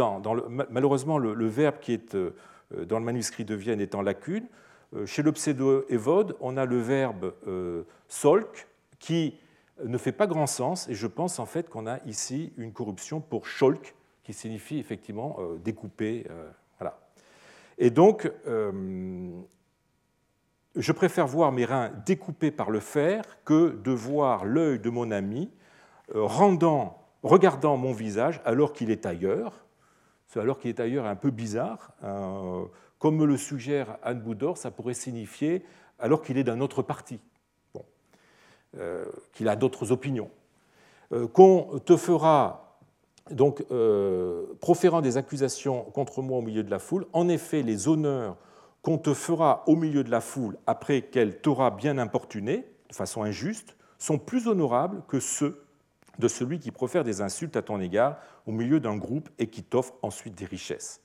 [0.70, 2.34] malheureusement, le, verbe qui est euh,
[2.84, 4.46] dans le manuscrit de Vienne est en lacune.
[4.94, 9.34] Euh, chez le pseudo-évode, on a le verbe euh, solk qui
[9.84, 13.20] ne fait pas grand sens, et je pense en fait qu'on a ici une corruption
[13.20, 16.26] pour scholk, qui signifie effectivement euh, découper.
[16.78, 16.98] Voilà.
[17.78, 18.30] Et donc,
[20.78, 25.10] je préfère voir mes reins découpés par le fer que de voir l'œil de mon
[25.10, 25.50] ami
[26.14, 29.64] rendant, regardant mon visage alors qu'il est ailleurs.
[30.36, 31.92] Alors qu'il est ailleurs est un peu bizarre.
[32.98, 35.64] Comme me le suggère Anne Boudor, ça pourrait signifier
[35.98, 37.20] alors qu'il est d'un autre parti,
[38.76, 40.30] euh, qu'il a d'autres opinions,
[41.12, 42.78] euh, qu'on te fera,
[43.30, 47.88] donc euh, proférant des accusations contre moi au milieu de la foule, en effet, les
[47.88, 48.36] honneurs
[48.82, 53.22] qu'on te fera au milieu de la foule après qu'elle t'aura bien importuné, de façon
[53.22, 55.64] injuste, sont plus honorables que ceux
[56.18, 59.62] de celui qui profère des insultes à ton égard au milieu d'un groupe et qui
[59.62, 61.00] t'offre ensuite des richesses.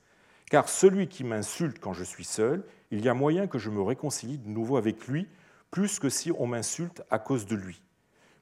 [0.50, 3.82] Car celui qui m'insulte quand je suis seul, il y a moyen que je me
[3.82, 5.28] réconcilie de nouveau avec lui,
[5.72, 7.82] plus que si on m'insulte à cause de lui.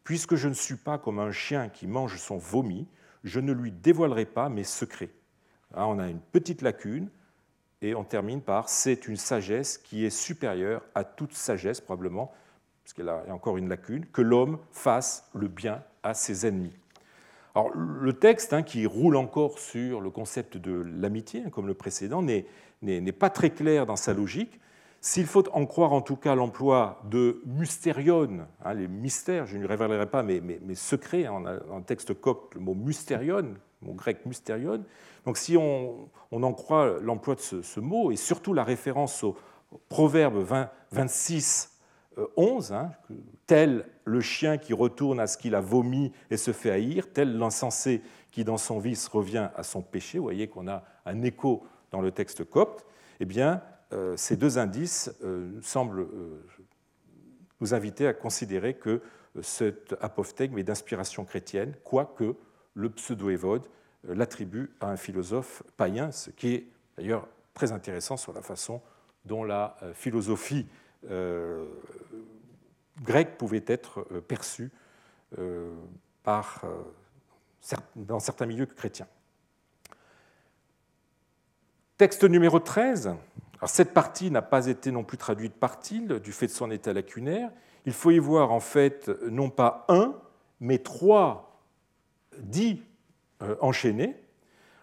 [0.03, 2.87] Puisque je ne suis pas comme un chien qui mange son vomi,
[3.23, 5.11] je ne lui dévoilerai pas mes secrets.
[5.73, 7.09] Là, on a une petite lacune,
[7.81, 12.31] et on termine par c'est une sagesse qui est supérieure à toute sagesse, probablement,
[12.83, 16.75] parce qu'il y a encore une lacune, que l'homme fasse le bien à ses ennemis.
[17.53, 21.73] Alors, le texte, hein, qui roule encore sur le concept de l'amitié, hein, comme le
[21.73, 24.59] précédent, n'est pas très clair dans sa logique.
[25.01, 29.65] S'il faut en croire en tout cas l'emploi de mystérion, hein, les mystères, je ne
[29.65, 30.41] révélerai pas mes,
[30.75, 34.85] secrets, en, en, texte copte, le mot mystérion, le mot grec mystérion.
[35.25, 39.37] Donc si on, en croit l'emploi de ce, mot, et surtout la référence au,
[39.89, 41.79] proverbe 20, 26,
[42.35, 42.91] 11, hein,
[43.45, 47.37] tel le chien qui retourne à ce qu'il a vomi et se fait haïr, tel
[47.37, 51.65] l'insensé qui dans son vice revient à son péché, vous voyez qu'on a un écho
[51.91, 52.85] dans le texte copte,
[53.19, 53.61] eh bien,
[53.93, 56.45] euh, ces deux indices euh, semblent euh,
[57.59, 59.01] nous inviter à considérer que
[59.41, 62.35] cet apophthegme est d'inspiration chrétienne, quoique
[62.73, 63.67] le pseudo-évode
[64.03, 68.81] l'attribue à un philosophe païen, ce qui est d'ailleurs très intéressant sur la façon
[69.25, 70.67] dont la philosophie
[71.09, 71.65] euh,
[73.03, 74.71] grec pouvait être euh, perçu
[75.39, 75.73] euh,
[76.23, 76.63] par,
[77.95, 79.07] dans certains milieux chrétiens.
[81.97, 83.07] Texte numéro 13.
[83.07, 86.69] Alors cette partie n'a pas été non plus traduite par Tilde du fait de son
[86.69, 87.51] état lacunaire.
[87.85, 90.15] Il faut y voir en fait non pas un,
[90.59, 91.59] mais trois
[92.37, 92.83] dits
[93.59, 94.15] enchaînés.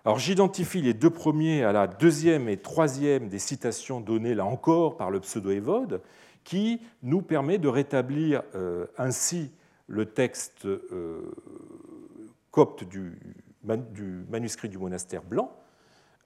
[0.04, 4.96] Alors j'identifie les deux premiers à la deuxième et troisième des citations données là encore
[4.96, 6.00] par le pseudo-évode,
[6.44, 9.50] qui nous permet de rétablir euh, ainsi
[9.86, 11.30] le texte euh,
[12.50, 13.18] copte du,
[13.62, 15.52] manuscrit du monastère blanc.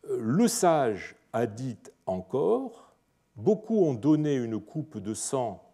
[0.08, 2.94] Euh, le sage a dit encore,
[3.34, 5.68] beaucoup ont donné une coupe de sang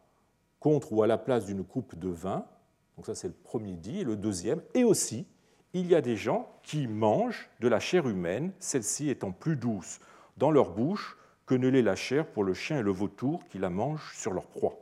[0.61, 2.47] contre ou à la place d'une coupe de vin.
[2.97, 4.01] Donc ça c'est le premier dit.
[4.01, 5.27] Et le deuxième, et aussi,
[5.75, 10.01] il y a des gens qui mangent de la chair humaine, celle-ci étant plus douce
[10.37, 13.59] dans leur bouche que ne l'est la chair pour le chien et le vautour qui
[13.59, 14.77] la mangent sur leur proie.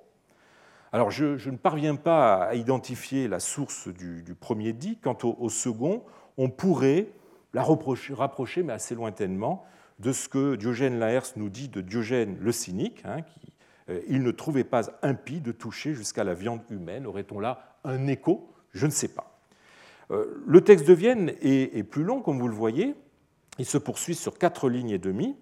[0.93, 4.99] Alors je, ne parviens pas à identifier la source du, premier dit.
[4.99, 6.03] Quant au, second,
[6.37, 7.09] on pourrait
[7.53, 9.65] la rapprocher, mais assez lointainement,
[9.99, 13.53] de ce que Diogène Laërce nous dit de Diogène le cynique, hein, qui
[13.89, 17.07] euh, il ne trouvait pas impie de toucher jusqu'à la viande humaine.
[17.07, 18.53] Aurait-on là un écho?
[18.73, 19.36] Je ne sais pas.
[20.11, 22.95] Le texte de Vienne est plus long, comme vous le voyez.
[23.59, 25.37] Il se poursuit sur quatre lignes et demie.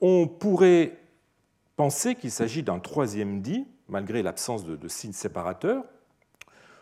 [0.00, 0.98] On pourrait
[1.76, 5.84] penser qu'il s'agit d'un troisième dit, malgré l'absence de, signes séparateurs.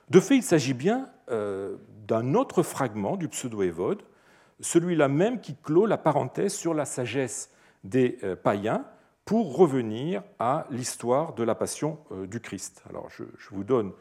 [0.08, 4.02] De fait, il s'agit bien d'un autre fragment du pseudo-évode,
[4.60, 7.50] celui-là même qui clôt la parenthèse sur la sagesse
[7.84, 8.84] des euh, païens
[9.24, 12.82] pour revenir à l'histoire de la passion euh, du Christ.
[12.88, 13.92] Alors je, vous donne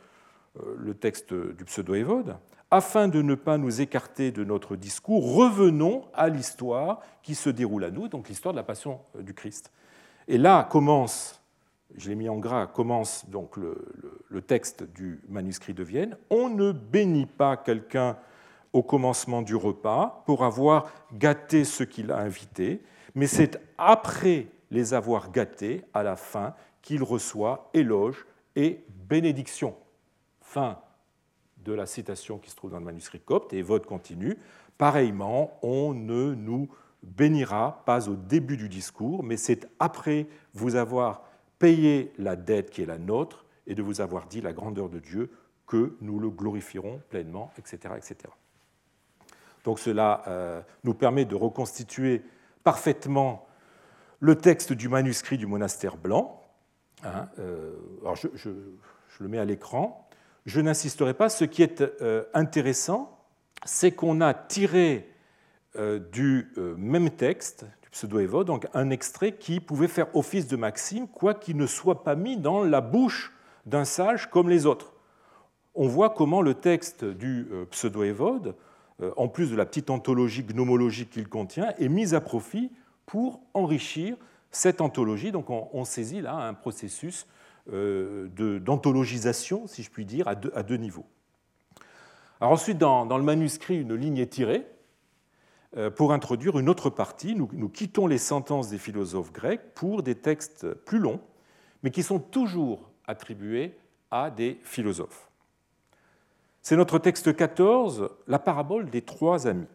[0.58, 2.36] euh, le texte du pseudo-évode.
[2.72, 7.84] Afin de ne pas nous écarter de notre discours, revenons à l'histoire qui se déroule
[7.84, 9.72] à nous, donc l'histoire de la passion du Christ.
[10.28, 11.42] Et là commence,
[11.96, 13.76] je l'ai mis en gras, commence donc le,
[14.28, 16.16] le, texte du manuscrit de Vienne.
[16.30, 18.18] On ne bénit pas quelqu'un
[18.72, 22.84] au commencement du repas pour avoir gâté ce qu'il a invité,
[23.16, 26.54] mais c'est après les avoir gâtés, à la fin,
[26.84, 29.76] qu'il reçoit éloge et bénédiction.
[30.42, 30.78] Fin
[31.64, 34.38] de la citation qui se trouve dans le manuscrit copte, et vote continue.
[34.78, 36.70] Pareillement, on ne nous
[37.04, 41.24] bénira pas au début du discours, mais c'est après vous avoir
[41.60, 45.00] payé la dette qui est la nôtre et de vous avoir dit la grandeur de
[45.00, 45.30] Dieu
[45.68, 47.94] que nous le glorifierons pleinement, etc.
[47.96, 48.16] etc.
[49.64, 52.24] Donc cela euh, nous permet de reconstituer
[52.64, 53.46] parfaitement
[54.20, 56.42] le texte du manuscrit du monastère blanc.
[57.04, 57.74] Hein, euh,
[58.36, 58.50] je,
[59.20, 60.09] le mets à l'écran.
[60.46, 61.30] Je n'insisterai pas.
[61.30, 63.26] Ce qui est euh, intéressant,
[63.66, 65.06] c'est qu'on a tiré
[66.12, 71.68] du même texte, du pseudo-évode, un extrait qui pouvait faire office de maxime, quoiqu'il ne
[71.68, 73.32] soit pas mis dans la bouche
[73.68, 74.94] d'un sage comme les autres.
[75.76, 78.56] On voit comment le texte du pseudo-évode
[79.02, 82.72] euh, en plus de la petite anthologie gnomologique qu'il contient, est mise à profit
[83.06, 84.18] pour enrichir
[84.52, 85.32] cette anthologie.
[85.32, 87.28] Donc on, saisit là un processus euh,
[87.70, 91.06] d'anthologisation, si je puis dire, à deux, niveaux.
[92.42, 94.66] Alors ensuite, dans, le manuscrit, une ligne est tirée
[95.78, 97.36] euh, pour introduire une autre partie.
[97.36, 101.22] Nous, quittons les sentences des philosophes grecs pour des textes plus longs,
[101.84, 103.78] mais qui sont toujours attribués
[104.12, 105.30] à des philosophes.
[106.62, 109.68] C'est notre texte 14, la parabole des trois amis.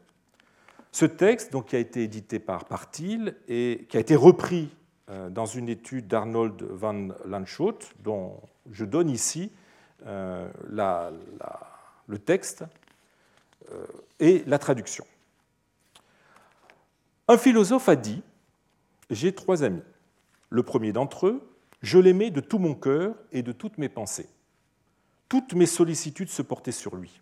[0.92, 4.83] Ce texte, donc, qui a été édité par Partil et qui a été repris euh,
[5.08, 8.40] dans une étude d'Arnold van Lanschot, dont
[8.70, 9.52] je donne ici
[10.06, 10.48] euh,
[12.06, 12.64] le texte
[13.70, 13.86] euh,
[14.18, 15.04] et la traduction.
[17.28, 18.22] Un philosophe a dit
[19.10, 19.82] J'ai trois amis.
[20.50, 21.48] Le premier d'entre eux,
[21.82, 24.28] je l'aimais de tout mon cœur et de toutes mes pensées
[25.34, 27.20] toutes mes sollicitudes se portaient sur lui.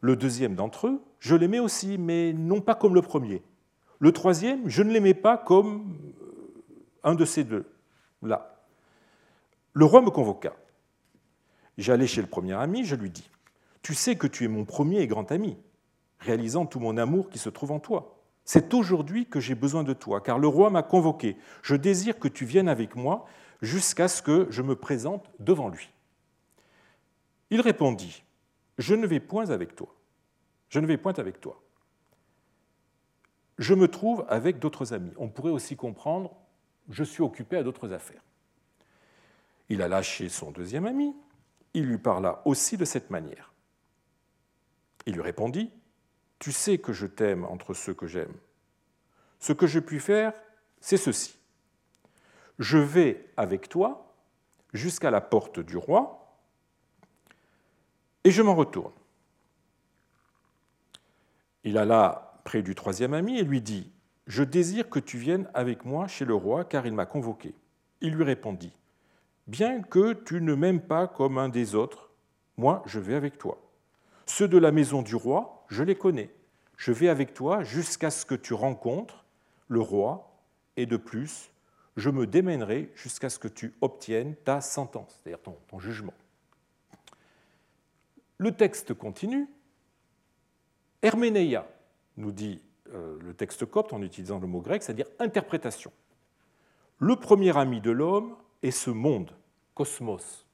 [0.00, 3.40] Le deuxième d'entre eux, je l'aimais aussi, mais non pas comme le premier.
[4.00, 6.27] Le troisième, je ne l'aimais pas comme euh,
[7.04, 7.66] un de ces deux,
[8.22, 8.54] là.
[9.72, 10.56] Le roi me convoqua.
[11.76, 13.30] J'allai chez le premier ami, je lui dis,
[13.82, 15.56] Tu sais que tu es mon premier et grand ami,
[16.18, 18.18] réalisant tout mon amour qui se trouve en toi.
[18.44, 21.36] C'est aujourd'hui que j'ai besoin de toi, car le roi m'a convoqué.
[21.62, 23.26] Je désire que tu viennes avec moi
[23.62, 25.90] jusqu'à ce que je me présente devant lui.
[27.50, 28.24] Il répondit,
[28.78, 29.94] Je ne vais point avec toi.
[30.68, 31.62] Je ne vais point avec toi.
[33.58, 35.12] Je me trouve avec d'autres amis.
[35.16, 36.34] On pourrait aussi comprendre,
[36.88, 38.22] je suis occupé à d'autres affaires.
[39.68, 41.14] Il alla chez son deuxième ami.
[41.74, 43.52] Il lui parla aussi de cette manière.
[45.06, 45.70] Il lui répondit,
[46.38, 48.32] Tu sais que je t'aime entre ceux que j'aime.
[49.38, 50.32] Ce que je puis faire,
[50.80, 51.38] c'est ceci.
[52.58, 54.14] Je vais avec toi
[54.72, 56.18] jusqu'à la porte du roi,
[58.24, 58.92] et je m'en retourne.
[61.64, 63.90] Il alla près du troisième ami et lui dit,
[64.28, 67.54] Je désire que tu viennes avec moi chez le roi, car il m'a convoqué.
[68.02, 68.72] Il lui répondit,
[69.46, 72.10] Bien que tu ne m'aimes pas comme un des autres,
[72.58, 73.58] moi je vais avec toi.
[74.26, 76.30] Ceux de la maison du roi, je les connais.
[76.76, 79.24] Je vais avec toi jusqu'à ce que tu rencontres
[79.68, 80.38] le roi,
[80.76, 81.50] et de plus,
[81.96, 86.14] je me démènerai jusqu'à ce que tu obtiennes ta sentence, c'est-à-dire ton jugement.
[88.36, 89.48] Le texte continue.
[91.02, 91.66] Herménéia,
[92.18, 92.60] nous dit
[92.92, 95.92] le texte copte en utilisant le mot grec, c'est-à-dire interprétation.
[96.98, 99.32] Le premier ami de l'homme est ce monde,
[99.74, 100.46] cosmos.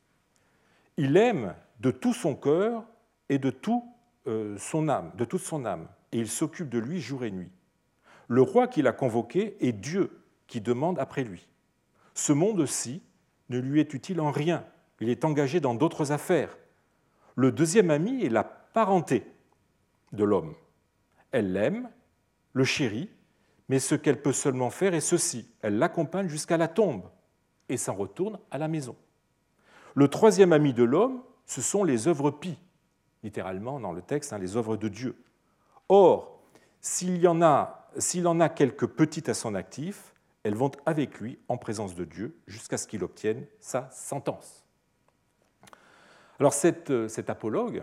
[0.97, 2.85] Il aime de tout son cœur
[3.28, 3.85] et de tout
[4.26, 7.51] euh, son âme, de toute son âme, et il s'occupe de lui jour et nuit.
[8.28, 11.49] Le roi qui l'a convoqué est Dieu qui demande après lui.
[12.14, 13.03] Ce monde-ci
[13.49, 14.64] ne lui est utile en rien.
[15.01, 16.57] Il est engagé dans d'autres affaires.
[17.37, 19.26] Le deuxième ami est la parenté
[20.12, 20.55] de l'homme.
[21.32, 21.91] Elle l'aime,
[22.55, 23.11] le chérit,
[23.69, 25.49] mais ce qu'elle peut seulement faire est ceci.
[25.61, 27.11] Elle l'accompagne jusqu'à la tombe.
[27.71, 28.95] et s'en retourne à la maison.
[29.95, 32.59] Le troisième ami de l'homme, ce sont les œuvres pies,
[33.23, 35.17] littéralement dans le texte, hein, les œuvres de Dieu.
[35.89, 36.43] Or,
[36.83, 41.21] s'il y en a, s'il en a quelques petites à son actif, elles vont avec
[41.21, 44.67] lui en présence de Dieu jusqu'à ce qu'il obtienne sa sentence.
[46.39, 47.83] Alors cet, euh, cet apologue,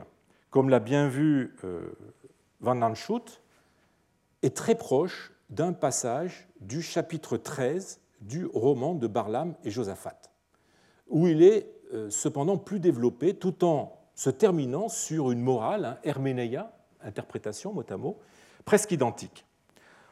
[0.51, 1.91] comme l'a bien vu euh,
[2.59, 3.40] Van Lanschut,
[4.41, 10.21] est très proche d'un passage du chapitre 13 du roman de Barlam et Josaphat,
[11.07, 16.69] où il est euh, cependant plus développé tout en se terminant sur une morale, hein,
[17.01, 18.19] interprétation mot à mot,
[18.65, 19.45] presque identique.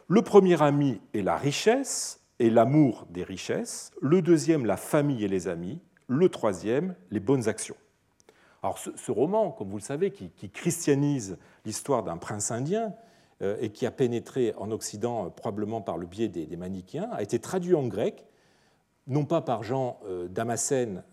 [0.08, 5.28] Le premier ami est la richesse et l'amour des richesses, le deuxième la famille et
[5.28, 7.76] les amis, le troisième les bonnes actions.
[8.64, 12.94] Alors ce, roman, comme vous le savez, qui, christianise l'histoire d'un prince indien
[13.42, 17.22] et qui a pénétré en Occident euh, probablement par le biais des, des, manichéens, a
[17.22, 18.26] été traduit en grec,
[19.08, 21.04] non pas par Jean euh, Damascène,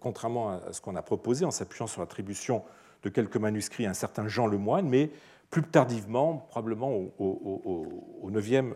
[0.00, 2.62] contrairement à ce qu'on a proposé en s'appuyant sur l'attribution
[3.02, 5.10] de quelques manuscrits à un certain Jean le Moine, mais
[5.50, 8.74] plus tardivement, probablement au, 9e,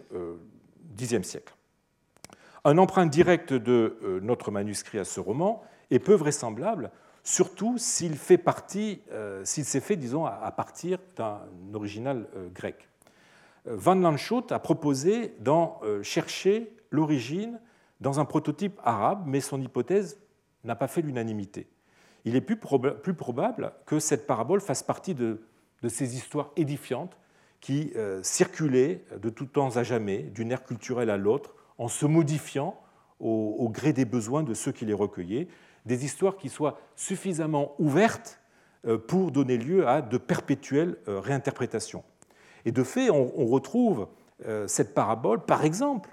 [0.97, 1.55] 10e siècle.
[2.65, 6.91] Un emprunt direct de notre manuscrit à ce roman est peu vraisemblable
[7.23, 11.41] surtout s'il fait partie, euh, s'il s'est fait, disons, à partir d'un
[11.73, 12.89] original euh, grec.
[13.67, 17.61] Euh, Van Lanschot a proposé d'en chercher l'origine
[18.01, 20.19] dans un prototype arabe, mais son hypothèse
[20.65, 21.69] n'a pas fait l'unanimité.
[22.25, 25.41] Il est plus, probable que cette parabole fasse partie de,
[25.89, 27.17] ces histoires édifiantes
[27.61, 27.93] qui
[28.23, 32.81] circulaient de tout temps à jamais, d'une ère culturelle à l'autre, en se modifiant
[33.19, 35.49] au gré des besoins de ceux qui les recueillaient,
[35.87, 38.41] des histoires qui soient suffisamment ouvertes
[38.87, 42.03] euh, pour donner lieu à de perpétuelles euh, réinterprétations.
[42.65, 44.09] Et de fait, on retrouve
[44.47, 46.11] euh, cette parabole, par exemple,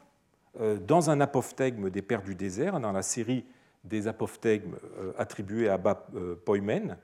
[0.88, 3.46] dans un apophthegme des Pères du désert, dans la série
[3.84, 4.76] des apophthegmes
[5.18, 6.08] attribués à Abba
[6.44, 6.98] Poimen.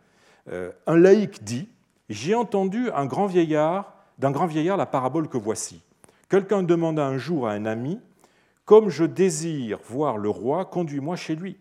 [0.47, 1.69] Un laïc dit
[2.09, 5.83] J'ai entendu un grand vieillard, d'un grand vieillard la parabole que voici.
[6.27, 8.01] Quelqu'un demanda un jour à un ami
[8.65, 11.55] Comme je désire voir le roi, conduis-moi chez lui.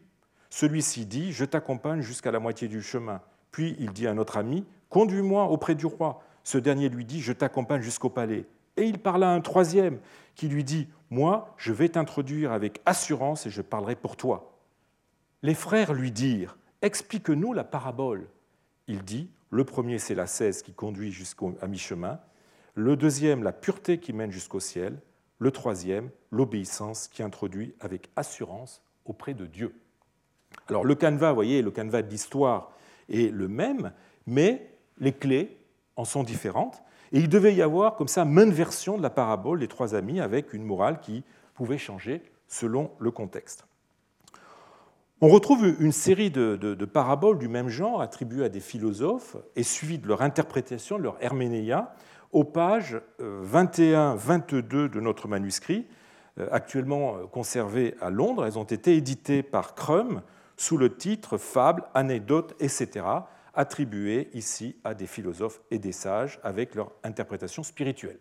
[0.55, 3.21] Celui-ci dit, je t'accompagne jusqu'à la moitié du chemin.
[3.51, 6.23] Puis il dit à notre ami, conduis-moi auprès du roi.
[6.45, 8.47] Ce dernier lui dit, je t'accompagne jusqu'au palais.
[8.77, 9.99] Et il parla à un troisième
[10.37, 14.57] qui lui dit, moi, je vais t'introduire avec assurance et je parlerai pour toi.
[15.43, 18.29] Les frères lui dirent, explique-nous la parabole.
[18.87, 22.21] Il dit, le premier, c'est la cesse qui conduit jusqu'à mi-chemin.
[22.77, 25.01] Le deuxième, la pureté qui mène jusqu'au ciel.
[25.41, 29.75] Le troisième, l'obéissance qui introduit avec assurance auprès de Dieu.
[30.69, 32.71] Alors le canevas, vous voyez, le canevas d'histoire
[33.09, 33.93] est le même,
[34.27, 35.57] mais les clés
[35.97, 36.83] en sont différentes.
[37.13, 40.21] Et il devait y avoir comme ça maintes versions de la parabole des trois amis
[40.21, 41.23] avec une morale qui
[41.55, 43.67] pouvait changer selon le contexte.
[45.21, 49.99] On retrouve une série de, paraboles du même genre attribuées à des philosophes et suivies
[49.99, 51.95] de leur interprétation, de leur herménéia,
[52.33, 55.87] aux pages 21-22 euh, de notre manuscrit,
[56.39, 58.45] euh, actuellement conservées à Londres.
[58.45, 60.21] Elles ont été éditées par Crum
[60.57, 63.07] sous le titre Fables, anecdotes, etc.,
[63.55, 68.19] attribués ici à des philosophes et des sages avec leur interprétation spirituelle.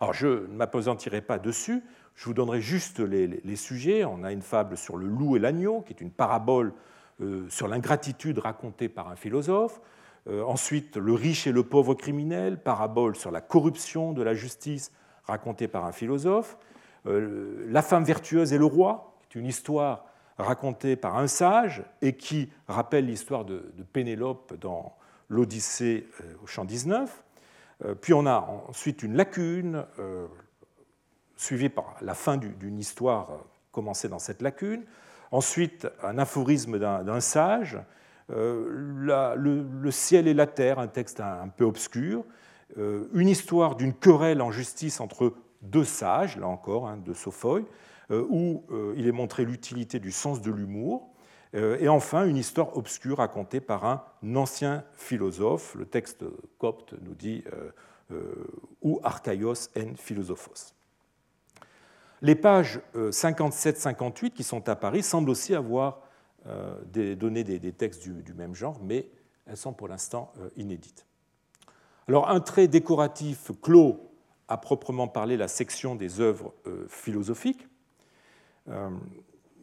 [0.00, 1.82] Alors je ne m'apesantirai pas dessus,
[2.14, 4.04] je vous donnerai juste les, sujets.
[4.04, 6.72] On a une fable sur le loup et l'agneau, qui est une parabole
[7.20, 9.80] euh, sur l'ingratitude racontée par un philosophe.
[10.28, 14.92] Euh, ensuite, le riche et le pauvre criminel, parabole sur la corruption de la justice
[15.24, 16.58] racontée par un philosophe.
[17.06, 20.04] Euh, la femme vertueuse et le roi, qui est une histoire
[20.38, 24.96] raconté par un sage et qui rappelle l'histoire de, Pénélope dans
[25.28, 27.24] l'Odyssée euh, au champ 19.
[27.84, 30.26] Euh, puis on a ensuite une lacune, euh,
[31.36, 33.30] suivie par la fin d'une histoire
[33.72, 34.84] commencée dans cette lacune.
[35.30, 37.78] Ensuite, un aphorisme d'un sage,
[38.28, 42.22] le, ciel et la terre, un texte un, peu obscur,
[42.76, 47.66] une histoire d'une querelle en justice entre deux sages, là encore, hein, de Sophoï, euh,
[48.20, 51.08] où euh, il est montré l'utilité du sens de l'humour,
[51.54, 54.02] euh, et enfin une histoire obscure racontée par un
[54.34, 55.74] ancien philosophe.
[55.74, 56.24] Le texte
[56.58, 57.44] copte nous dit
[58.82, 60.74] ou archaïos en philosophos.
[62.20, 66.02] Les pages 57-58 qui sont à Paris semblent aussi avoir
[66.92, 69.08] donné des textes du même genre, mais
[69.46, 71.06] elles sont pour l'instant inédites.
[72.06, 74.12] Alors un trait décoratif clos
[74.46, 76.52] à proprement parler la section des œuvres
[76.88, 77.66] philosophiques.
[78.68, 78.90] Euh,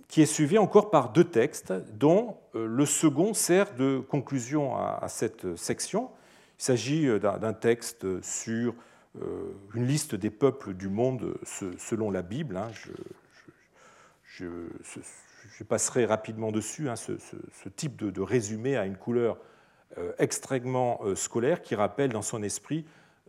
[0.09, 5.07] qui est suivi encore par deux textes, dont euh, le second sert de conclusion à
[5.07, 6.09] cette section.
[6.57, 8.73] Il s'agit euh, d'un texte sur
[9.75, 12.57] une liste des peuples du monde selon la Bible.
[12.57, 12.69] Hein.
[14.23, 19.37] Je, passerai rapidement dessus, hein, ce, type de, résumé a une couleur
[20.19, 22.85] extrêmement scolaire qui rappelle dans son esprit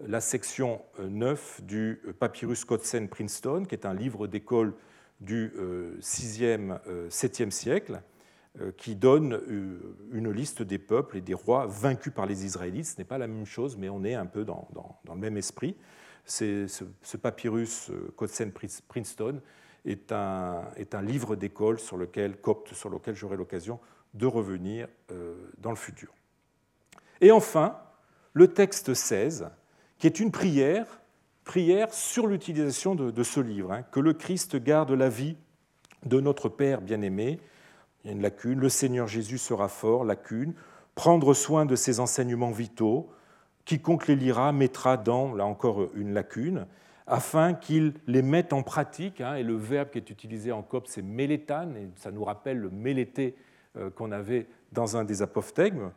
[0.07, 4.75] la section 9 du papyrus Kotsen Princeton, qui est un livre d'école
[5.21, 5.53] du
[6.01, 8.01] 6e, 7e siècle,
[8.77, 9.41] qui donne
[10.13, 12.87] une liste des peuples et des rois vaincus par les Israélites.
[12.87, 14.69] Ce n'est pas la même chose, mais on est un peu dans,
[15.05, 15.77] dans le même esprit.
[16.25, 16.67] Ce,
[17.03, 18.53] ce, papyrus Kotsen
[18.89, 19.41] Princeton
[19.85, 23.81] est un, est un livre d'école sur lequel, copte, sur lequel j'aurai l'occasion
[24.15, 26.13] de revenir euh, dans le futur.
[27.21, 27.79] Et enfin,
[28.33, 29.49] le texte 16,
[29.99, 31.00] qui est une prière,
[31.51, 35.37] prière sur l'utilisation de, ce livre, hein, que le Christ garde la vie
[36.07, 37.41] de notre Père bien-aimé.
[38.05, 40.55] Il y a une lacune, le Seigneur Jésus sera fort, lacune,
[40.95, 43.11] prendre soin de ses enseignements vitaux,
[43.65, 46.69] quiconque les lira mettra dans, là encore une lacune,
[47.09, 49.21] afin qu'ils les mettent en pratique.
[49.21, 52.59] Hein, et le verbe qui est utilisé en copte, c'est mélétane, et ça nous rappelle
[52.59, 53.35] le mélété
[53.77, 55.91] euh, qu'on avait dans un des apophthegmes,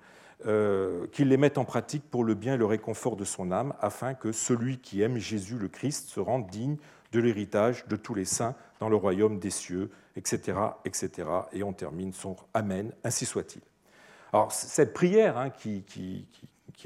[0.46, 3.74] euh, qu'ils les mettent en pratique pour le bien et le réconfort de son âme,
[3.80, 6.78] afin que celui qui aime Jésus le Christ se rende digne
[7.14, 10.58] de l'héritage de tous les saints dans le royaume des cieux, etc.
[10.84, 11.30] etc.
[11.54, 13.62] Et on termine son Amen, ainsi soit-il.
[14.34, 16.26] Alors cette prière hein, qui,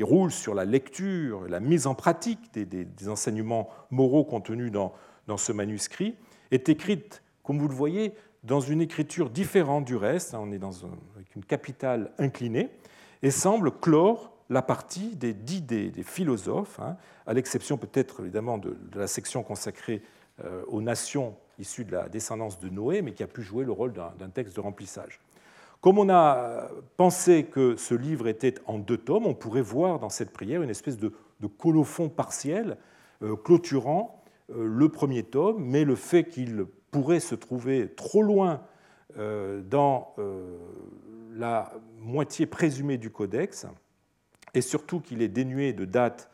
[0.01, 4.93] roule sur la lecture, la mise en pratique des, enseignements moraux contenus dans,
[5.37, 6.15] ce manuscrit,
[6.51, 10.85] est écrite, comme vous le voyez, dans une écriture différente du reste, on est dans
[11.15, 12.69] avec une capitale inclinée,
[13.23, 18.77] et semble clore la partie des dix des, philosophes, hein, à l'exception peut-être évidemment de,
[18.95, 20.01] la section consacrée
[20.43, 23.71] euh, aux nations issues de la descendance de Noé, mais qui a pu jouer le
[23.71, 25.19] rôle d'un texte de remplissage.
[25.81, 30.09] Comme on a pensé que ce livre était en deux tomes, on pourrait voir dans
[30.09, 31.11] cette prière une espèce de,
[31.59, 32.77] colophon partiel
[33.21, 38.61] euh, clôturant euh, le premier tome, mais le fait qu'il pourrait se trouver trop loin
[39.15, 40.15] dans
[41.33, 43.65] la moitié présumée du codex,
[44.53, 46.29] et surtout qu'il est dénué de date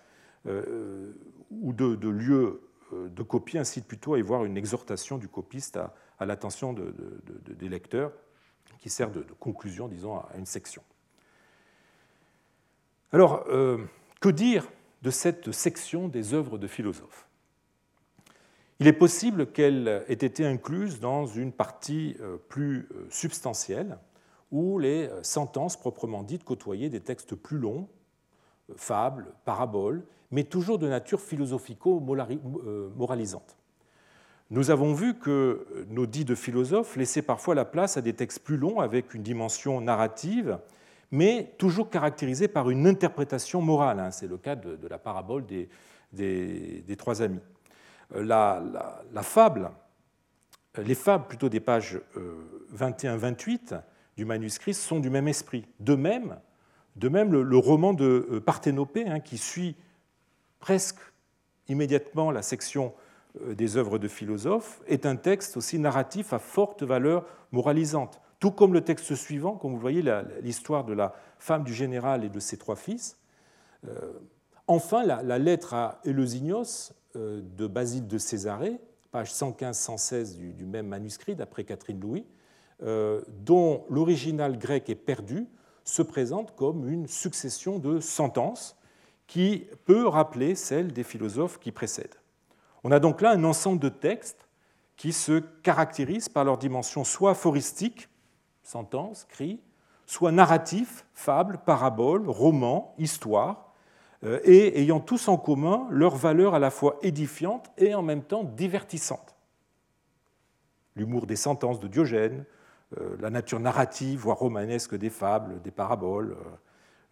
[0.46, 2.62] ou de, lieu
[2.92, 8.12] de copie, incite plutôt à y voir une exhortation du copiste à, l'attention des lecteurs
[8.80, 10.84] qui sert de, conclusion, disons, à une section.
[13.14, 13.78] Alors, euh,
[14.20, 14.68] que dire
[15.04, 17.28] de cette section des œuvres de philosophes?
[18.84, 23.98] Il est possible qu'elle ait été incluse dans une partie euh, plus euh, substantielle,
[24.52, 27.88] où les sentences proprement dites côtoyaient des textes plus longs,
[28.76, 33.56] fables, paraboles, mais toujours de nature philosophico-moralisante.
[34.52, 38.40] Nous avons vu que nos dits de philosophes laissaient parfois la place à des textes
[38.40, 40.60] plus longs avec une dimension narrative,
[41.10, 44.02] mais toujours caractérisés par une interprétation morale.
[44.02, 44.12] Hein.
[44.12, 45.70] C'est le cas de, la parabole des,
[46.12, 47.40] des, trois amis.
[48.14, 48.62] La,
[49.22, 49.72] fable,
[50.78, 52.00] les fables plutôt des pages
[52.76, 53.80] 21-28 euh,
[54.18, 55.66] du manuscrit sont du même esprit.
[55.80, 56.40] De même,
[57.00, 59.76] le, roman de euh, Parthénopée, hein, qui suit
[60.60, 61.00] presque
[61.68, 62.94] immédiatement la section
[63.42, 68.22] euh, des œuvres de philosophes, est un texte aussi narratif à forte valeur moralisante.
[68.40, 70.04] Tout comme le texte suivant, comme vous voyez,
[70.42, 73.18] l'histoire de la femme du général et de ses trois fils.
[74.68, 78.80] Enfin, la, lettre à Eleusignos de Basile de Césarée,
[79.12, 82.26] page 115-116 du, même manuscrit, d'après Catherine Louis,
[83.46, 85.48] dont l'original grec est perdu,
[85.84, 88.76] se présente comme une succession de sentences
[89.28, 92.20] qui peut rappeler celle des philosophes qui précèdent.
[92.84, 94.48] On a donc là un ensemble de textes
[94.96, 98.10] qui se caractérisent par leur dimension soit aphoristique,
[98.62, 99.60] sentence, cri,
[100.06, 103.73] soit narratif, fable, parabole, roman, histoire, euh,
[104.44, 108.44] et ayant tous en commun leur valeur à la fois édifiante et en même temps
[108.44, 109.36] divertissante.
[110.96, 112.46] L'humour des sentences de Diogène,
[112.98, 116.38] euh, la nature narrative, voire romanesque des fables, des paraboles,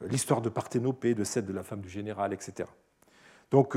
[0.01, 2.69] euh, l'histoire de Parthénopée, de celle de la femme du général, etc.
[3.49, 3.75] Donc,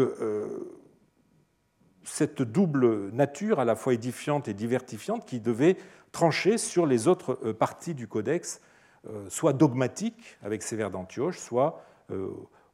[2.04, 5.76] cette double nature, à la fois édifiante et divertifiante, qui devait
[6.12, 8.60] trancher sur les autres euh, parties du codex,
[9.08, 12.30] euh, soit dogmatique avec Sévère d'Antioche, soit euh,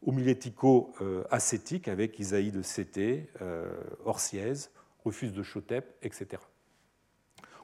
[0.07, 3.31] homilético-ascétique avec Isaïe de Cété,
[4.05, 4.71] Orsièse,
[5.05, 6.43] Rufus de Chotep, etc.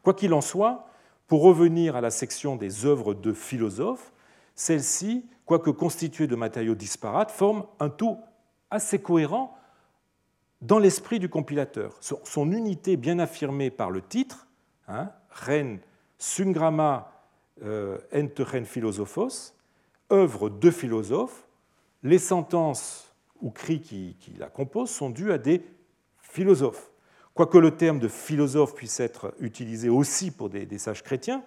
[0.03, 0.89] Quoi qu'il en soit,
[1.27, 4.13] pour revenir à la section des œuvres de philosophes,
[4.55, 8.19] celles-ci, quoique constituées de matériaux disparates, forment un tout
[8.71, 9.57] assez cohérent
[10.63, 11.97] dans l'esprit du compilateur.
[12.01, 14.47] Son unité bien affirmée par le titre,
[14.89, 15.79] hein, Ren
[16.19, 17.13] Sungrama
[17.63, 19.55] euh, ren Philosophos,
[20.13, 21.46] œuvre de philosophes,
[22.07, 25.63] les sentences ou cris qui, la composent sont dus à des
[26.23, 26.91] philosophes.
[27.35, 31.43] Quoique le terme de philosophe puisse être utilisé aussi pour des, sages chrétiens,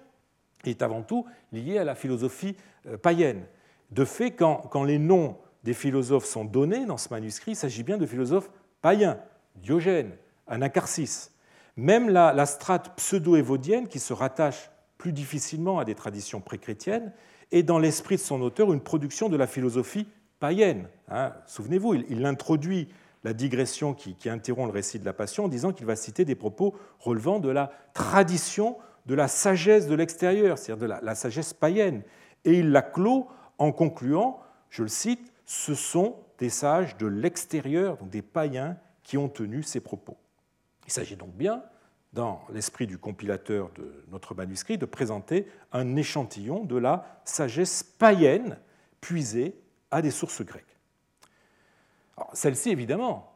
[0.66, 3.45] est avant tout lié à la philosophie euh, païenne.
[3.91, 7.97] De fait, quand, les noms des philosophes sont donnés dans ce manuscrit, il s'agit bien
[7.97, 8.51] de philosophes
[8.82, 9.18] païens,
[9.55, 10.12] Diogène,
[10.45, 11.32] Anacarsis.
[11.78, 17.14] Même la, strate pseudo-évodienne, qui se rattache plus difficilement à des traditions pré-chrétiennes,
[17.51, 20.05] est dans l'esprit de son auteur une production de la philosophie
[20.39, 20.87] païenne.
[21.09, 21.33] Hein.
[21.45, 22.87] Souvenez-vous, il, introduit
[23.23, 26.35] la digression qui, interrompt le récit de la Passion en disant qu'il va citer des
[26.35, 32.03] propos relevant de la tradition de la sagesse de l'extérieur, c'est-à-dire de la, sagesse païenne.
[32.45, 33.27] Et il la clôt
[33.57, 39.17] en concluant, je le cite, ce sont des sages de l'extérieur, donc des païens, qui
[39.17, 40.17] ont tenu ces propos.
[40.85, 41.63] Il s'agit donc bien,
[42.13, 48.57] dans l'esprit du compilateur de notre manuscrit, de présenter un échantillon de la sagesse païenne
[49.01, 49.55] puisée
[49.91, 50.77] à des sources grecques.
[52.33, 53.31] Celle-ci, évidemment,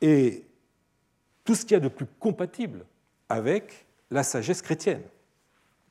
[0.00, 0.44] est
[1.44, 2.84] tout ce qu'il y a de plus compatible
[3.28, 5.02] avec la sagesse chrétienne.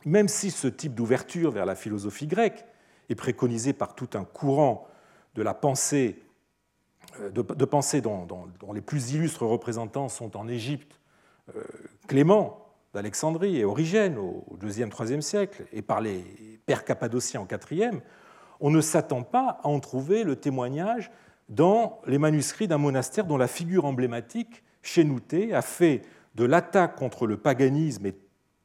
[0.06, 2.66] Même si ce type d'ouverture vers la philosophie grecque
[3.10, 4.88] est préconisé par tout un courant
[5.36, 6.20] de la pensée,
[7.20, 11.00] euh, dont, les plus illustres représentants sont en Égypte,
[11.56, 11.64] euh,
[12.08, 16.24] Clément d'Alexandrie et Origène au IIe, IIIe siècle, et par les
[16.66, 18.02] pères cappadociens au IVe,
[18.60, 21.12] on ne s'attend pas à en trouver le témoignage
[21.50, 26.02] dans les manuscrits d'un monastère dont la figure emblématique, Chénouté, a fait
[26.36, 28.16] de l'attaque contre le paganisme et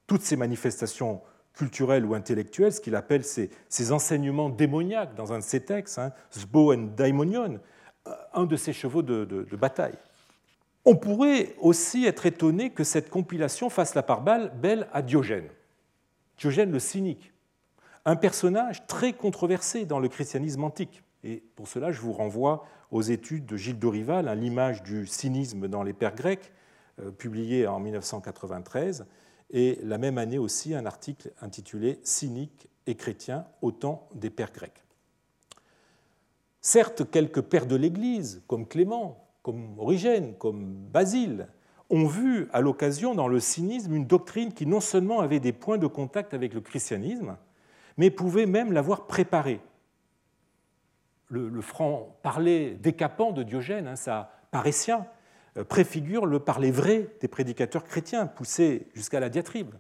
[0.06, 1.20] toutes ces manifestations
[1.52, 3.50] culturelles ou intellectuelles, ce qu'il appelle ces,
[3.92, 7.60] enseignements démoniaques dans un de ses textes, hein, Sbo and Daimonion,
[8.32, 9.98] un de ses chevaux de, de bataille.
[10.84, 15.48] On pourrait aussi être étonné que cette compilation fasse la part belle à Diogène,
[16.38, 17.32] Diogène le cynique,
[18.08, 21.02] un personnage très controversé dans le christianisme antique.
[21.24, 25.82] Et pour cela, je vous renvoie aux études de Gilles Dorival, l'image du cynisme dans
[25.82, 26.50] les pères grecs,
[27.02, 29.04] euh, publié en 1993,
[29.50, 34.52] et la même année aussi un article intitulé Cynique et chrétien au temps des pères
[34.52, 34.82] grecs.
[36.62, 41.48] Certes, quelques pères de l'Église, comme Clément, comme Origène, comme Basile,
[41.90, 45.78] ont vu à l'occasion dans le cynisme une doctrine qui non seulement avait des points
[45.78, 47.36] de contact avec le christianisme,
[47.98, 49.60] mais pouvait même l'avoir préparé.
[51.28, 58.26] Le, franc-parler décapant de Diogène, hein, ça euh, préfigure le parler vrai des prédicateurs chrétiens,
[58.26, 59.74] poussé jusqu'à la diatribe.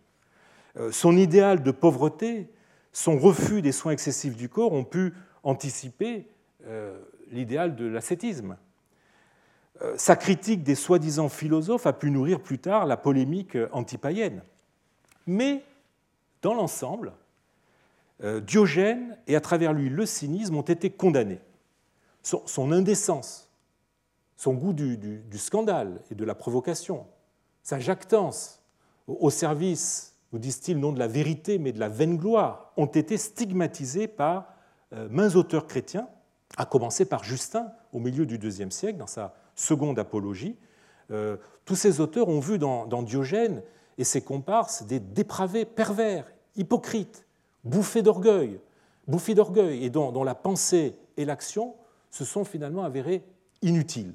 [0.76, 2.50] Euh, son idéal de pauvreté,
[2.92, 6.28] son refus des soins excessifs du corps ont pu anticiper
[6.66, 7.00] euh,
[7.30, 8.56] l'idéal de l'ascétisme.
[9.96, 14.42] Sa critique des soi-disant philosophes a pu nourrir plus tard la polémique antipaïenne.
[15.28, 15.62] Mais,
[16.42, 17.12] dans l'ensemble,
[18.22, 21.40] Diogène et à travers lui le cynisme ont été condamnés.
[22.22, 23.48] Son indécence,
[24.36, 27.06] son goût du, scandale et de la provocation,
[27.62, 28.62] sa jactance
[29.06, 33.16] au service, nous disent-ils, non de la vérité, mais de la vaine gloire, ont été
[33.16, 34.54] stigmatisés par
[34.92, 36.08] euh, mains auteurs chrétiens,
[36.56, 40.56] à commencer par Justin au milieu du IIe siècle, dans sa seconde apologie.
[41.10, 43.62] Euh, tous ces auteurs ont vu dans, Diogène
[43.96, 47.26] et ses comparses des dépravés pervers, hypocrites,
[47.64, 48.60] bouffés d'orgueil,
[49.06, 51.74] bouffés d'orgueil, et dont, la pensée et l'action
[52.10, 53.24] se sont finalement avérées
[53.62, 54.14] inutiles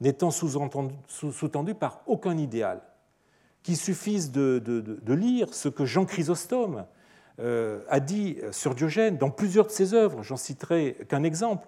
[0.00, 2.82] n'étant sous-tendu par aucun idéal,
[3.62, 4.62] qu'il suffise de,
[5.06, 6.84] lire ce que Jean Chrysostome
[7.40, 11.66] euh, a dit sur Diogène dans plusieurs de ses œuvres, j'en citerai qu'un exemple.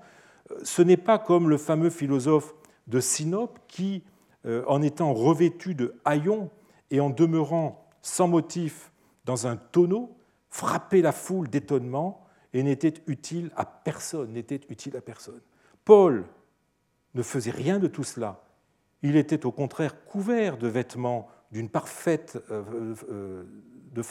[0.62, 2.54] Ce n'est pas comme le fameux philosophe
[2.86, 4.04] de Sinope qui,
[4.44, 6.50] euh, en étant revêtu de haillons
[6.90, 8.92] et en demeurant sans motif
[9.24, 10.16] dans un tonneau,
[10.56, 15.42] frappait la foule d'étonnement et n'était utile à personne, n'était utile à personne.
[15.84, 16.24] Paul,
[17.14, 18.42] ne faisait rien de tout cela.
[19.02, 23.44] Il était au contraire couvert de vêtements d'une parfaite, euh, euh,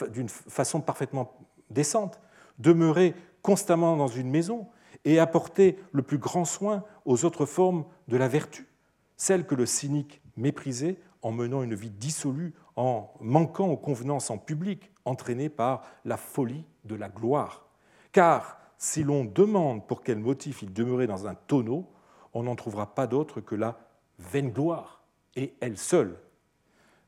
[0.08, 1.36] d'une façon parfaitement
[1.70, 2.20] décente,
[2.60, 4.68] demeurait constamment dans une maison
[5.04, 8.68] et apportait le plus grand soin aux autres formes de la vertu,
[9.16, 14.38] celles que le cynique méprisait en menant une vie dissolue, en manquant aux convenances en
[14.38, 17.66] public, entraînée par la folie de la gloire.
[18.12, 21.86] Car si l'on demande pour quel motif il demeurait dans un tonneau,
[22.34, 23.78] on n'en trouvera pas d'autre que la
[24.18, 25.02] vaine gloire,
[25.34, 26.16] et elle seule.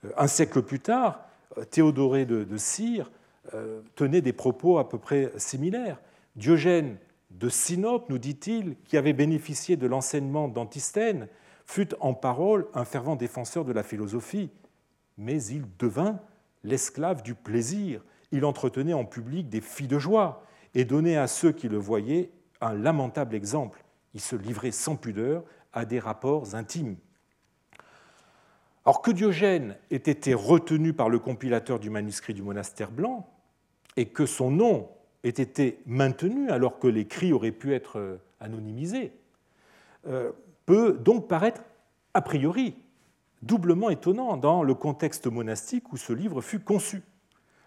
[0.05, 1.21] Euh, un siècle plus tard,
[1.57, 3.11] euh, Théodoré de, Cire
[3.55, 6.01] euh, tenait des propos à peu près similaires.
[6.37, 6.97] Diogène
[7.31, 11.29] de Sinope, nous dit-il, qui avait bénéficié de l'enseignement d'Antisthène,
[11.67, 14.51] fut en parole un fervent défenseur de la philosophie,
[15.19, 16.21] mais il devint
[16.65, 18.05] l'esclave du plaisir.
[18.33, 20.45] Il entretenait en public des filles de joie
[20.75, 22.31] et donnait à ceux qui le voyaient
[22.61, 23.83] un lamentable exemple
[24.15, 26.97] il se livrait sans pudeur à des rapports intimes.
[28.85, 33.29] Alors que Diogène ait été retenu par le compilateur du manuscrit du monastère blanc
[33.97, 34.91] et que son nom
[35.25, 39.13] ait été maintenu alors que l'écrit aurait pu être anonymisé,
[40.65, 41.63] peut donc paraître
[42.15, 42.77] a priori
[43.43, 47.03] doublement étonnant dans le contexte monastique où ce livre fut conçu.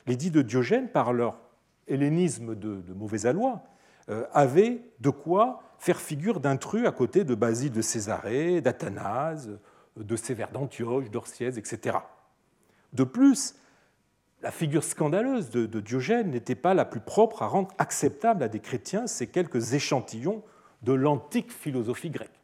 [0.07, 1.38] Les dits de Diogène, par leur
[1.88, 3.63] hellénisme de, mauvais aloi,
[4.09, 9.59] euh, avaient de quoi faire figure d'intrus à côté de Basile de Césarée, d'Athanase,
[9.97, 11.97] de Sévère d'Antioche, d'Orsièse, etc.
[12.93, 13.55] De plus,
[14.41, 18.47] la figure scandaleuse de, de Diogène n'était pas la plus propre à rendre acceptable à
[18.47, 20.43] des chrétiens ces quelques échantillons
[20.82, 22.41] de l'antique philosophie grecque.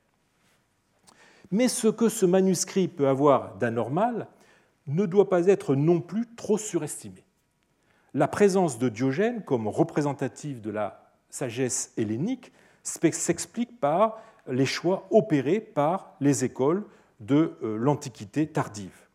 [1.52, 4.28] Mais ce que ce manuscrit peut avoir d'anormal
[4.88, 7.24] ne doit pas être non plus trop surestimé.
[8.14, 12.52] La présence de Diogène comme représentative de la sagesse hellénique
[12.84, 16.86] s'explique par les choix opérés par les écoles
[17.20, 19.08] de euh, l'Antiquité tardive.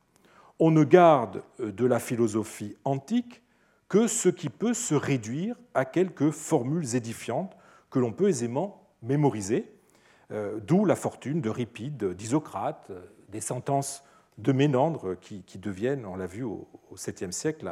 [0.59, 3.43] On ne garde euh, de la philosophie antique
[3.89, 7.57] que ce qui peut se réduire à quelques formules édifiantes
[7.91, 9.71] que l'on peut aisément mémoriser,
[10.61, 14.03] d'où la fortune de Ripide, d'Isocrate, euh, des sentences
[14.39, 17.71] de Ménandre qui, deviennent, on l'a vu au, 7e siècle,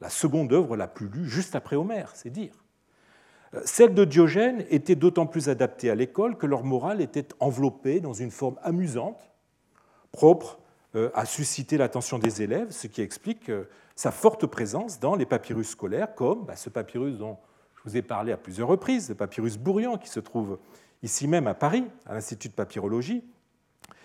[0.00, 2.64] la, seconde œuvre la plus lue juste après Homère, c'est dire.
[3.54, 8.00] Euh, celle de Diogène était d'autant plus adaptée à l'école que leur morale était enveloppée
[8.00, 9.30] dans une forme amusante,
[10.12, 10.58] propre
[11.14, 13.48] à susciter l'attention des élèves, ce qui explique
[13.94, 17.38] sa forte présence dans les papyrus scolaires, comme bah, ce papyrus dont
[17.76, 20.58] je vous ai parlé à plusieurs reprises, le papyrus Bourrian, qui se trouve
[21.02, 23.24] ici même à Paris, à l'Institut de papyrologie,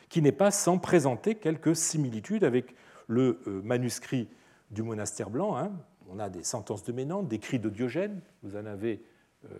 [0.09, 2.75] qui n'est pas sans présenter quelques similitudes avec
[3.07, 4.27] le euh, manuscrit
[4.71, 5.57] du monastère blanc.
[5.57, 5.71] Hein.
[6.09, 8.21] On a des sentences de Ménandre, des cris de Diogène.
[8.43, 9.03] Vous en avez,
[9.45, 9.57] euh,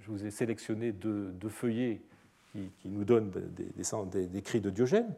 [0.00, 2.02] je vous ai sélectionné deux, feuillets
[2.52, 5.12] qui, nous donnent des, des, cris de Diogène,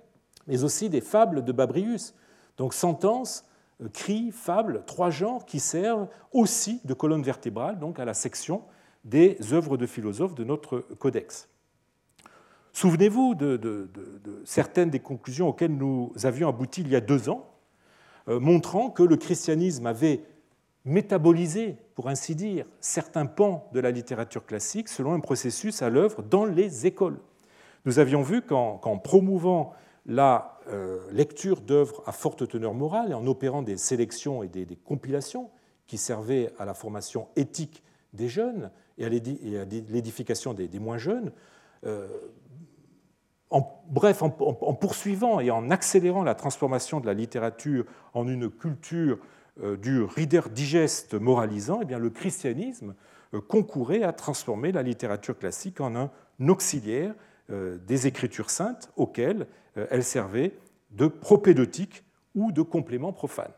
[0.46, 2.14] mais aussi des fables de Babrius.
[2.56, 3.44] Donc sentences,
[3.80, 8.62] euh, cris, fables, trois genres qui servent aussi de colonne vertébrale donc à la section
[9.04, 11.48] des œuvres de philosophes de notre codex.
[12.72, 13.90] Souvenez-vous de,
[14.44, 17.50] certaines des conclusions auxquelles nous avions abouti il y a deux ans,
[18.28, 20.22] euh, montrant que le christianisme avait
[20.84, 26.22] métabolisé, pour ainsi dire, certains pans de la littérature classique selon un processus à l'œuvre
[26.22, 27.18] dans les écoles.
[27.84, 29.72] Nous avions vu qu'en promouvant
[30.06, 34.66] la euh, lecture d'œuvres à forte teneur morale et en opérant des sélections et des,
[34.76, 35.50] compilations
[35.86, 41.32] qui servaient à la formation éthique des jeunes et à l'édification des, moins jeunes,
[41.86, 42.08] euh,
[43.50, 47.84] en, bref, en, poursuivant et en accélérant la transformation de la littérature
[48.14, 49.18] en une culture
[49.62, 52.94] euh, du reader digeste moralisant, eh bien, le christianisme
[53.34, 56.10] euh, concourait à transformer la littérature classique en un
[56.46, 57.14] auxiliaire
[57.50, 59.46] euh, des écritures saintes auxquelles
[59.90, 60.58] elle servait
[60.90, 62.02] de propédeutique
[62.34, 63.52] ou de complément profane.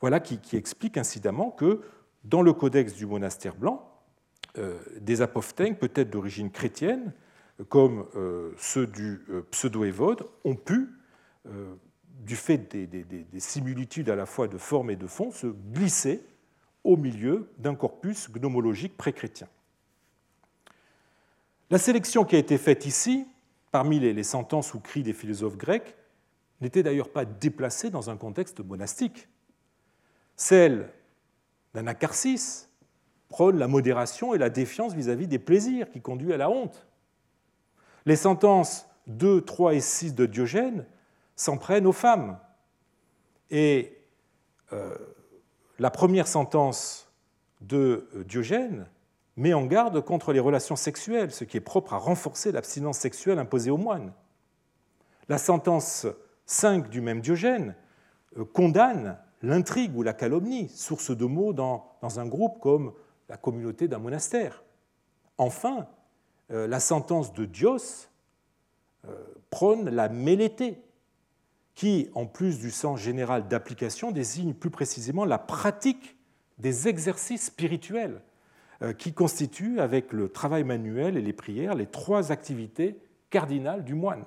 [0.00, 1.82] Voilà qui, explique incidemment que
[2.24, 3.86] dans le codex du monastère blanc,
[4.98, 7.12] des apophthegmes, peut-être d'origine chrétienne,
[7.68, 10.88] comme euh, ceux du euh, pseudo-évode, ont pu,
[11.46, 11.74] euh,
[12.20, 13.06] du fait des,
[13.38, 16.24] similitudes à la fois de forme et de fond, se glisser
[16.84, 19.48] au milieu d'un corpus gnomologique pré-chrétien.
[21.70, 23.26] La sélection qui a été faite ici,
[23.70, 25.96] parmi les sentences ou cris des philosophes grecs,
[26.60, 29.28] n'était d'ailleurs pas déplacée dans un contexte monastique.
[30.36, 30.90] Celle
[31.74, 32.68] d'Anacarsis
[33.28, 36.86] prône la modération et la défiance vis-à-vis -vis des plaisirs qui conduit à la honte.
[38.06, 40.86] Les sentences 2, 3 et 6 de Diogène
[41.36, 42.38] s'en prennent aux femmes.
[43.50, 43.98] Et
[44.72, 44.96] euh,
[45.78, 47.12] la première sentence
[47.60, 48.86] de euh, Diogène
[49.36, 53.38] met en garde contre les relations sexuelles, ce qui est propre à renforcer l'abstinence sexuelle
[53.38, 54.12] imposée aux moines.
[55.28, 56.06] La sentence
[56.46, 57.74] 5 du même Diogène
[58.36, 62.92] euh, condamne l'intrigue ou la calomnie, source de mots dans, dans un groupe comme
[63.28, 64.62] la communauté d'un monastère.
[65.38, 65.88] Enfin,
[66.52, 68.08] la sentence de Dios
[69.08, 69.10] euh,
[69.50, 70.82] prône la mélété,
[71.74, 76.16] qui, en plus du sens général d'application, désigne plus précisément la pratique
[76.58, 78.20] des exercices spirituels,
[78.82, 82.98] euh, qui constituent, avec le travail manuel et les prières, les trois activités
[83.30, 84.24] cardinales du moine.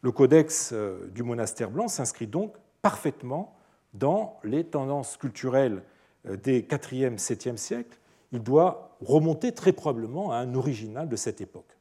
[0.00, 0.74] Le codex
[1.14, 3.54] du monastère blanc s'inscrit donc parfaitement
[3.94, 5.84] dans les tendances culturelles
[6.24, 7.98] des 4e, 7e siècles
[8.32, 11.76] il doit remonter très probablement à un original de cette époque.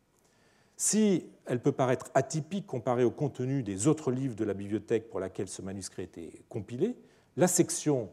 [0.77, 5.19] Si elle peut paraître atypique comparée au contenu des autres livres de la bibliothèque pour
[5.19, 6.95] laquelle ce manuscrit été compilé,
[7.37, 8.09] la section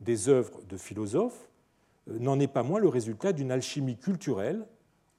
[0.00, 1.48] des œuvres de philosophes
[2.08, 4.64] euh, n'en est pas moins le résultat d'une alchimie culturelle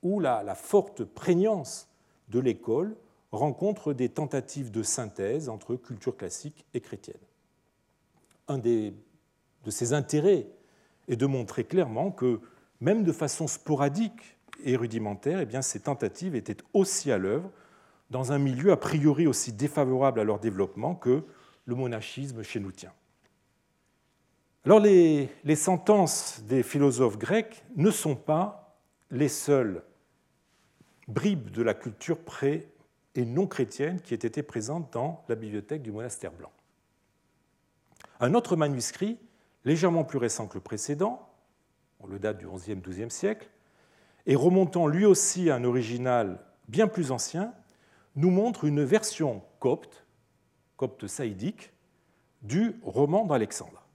[0.01, 1.87] où la, forte prégnance
[2.29, 2.95] de l'école
[3.31, 7.15] rencontre des tentatives de synthèse entre culture classique et chrétienne.
[8.47, 8.93] Un des,
[9.63, 10.47] de ses intérêts
[11.07, 12.41] et de montrer clairement que,
[12.84, 17.49] même de façon sporadique et rudimentaire, eh ces tentatives étaient aussi à l'œuvre
[18.09, 21.23] dans un milieu a priori aussi défavorable à leur développement que
[21.65, 22.91] le monachisme chénoutien.
[24.65, 28.77] Alors les, les sentences des philosophes grecs ne sont pas
[29.11, 29.81] les seules
[31.07, 32.69] bribes de la culture pré-
[33.15, 36.51] et non chrétienne qui aient été présentes dans la bibliothèque du monastère blanc.
[38.19, 39.19] Un autre manuscrit,
[39.65, 41.29] légèrement plus récent que le précédent,
[42.07, 43.49] le date du XIe, XIIe siècle,
[44.25, 47.53] et remontant lui aussi à un original bien plus ancien,
[48.15, 50.05] nous montre une version copte,
[50.77, 51.71] copte saïdique,
[52.41, 53.87] du roman d'Alexandre.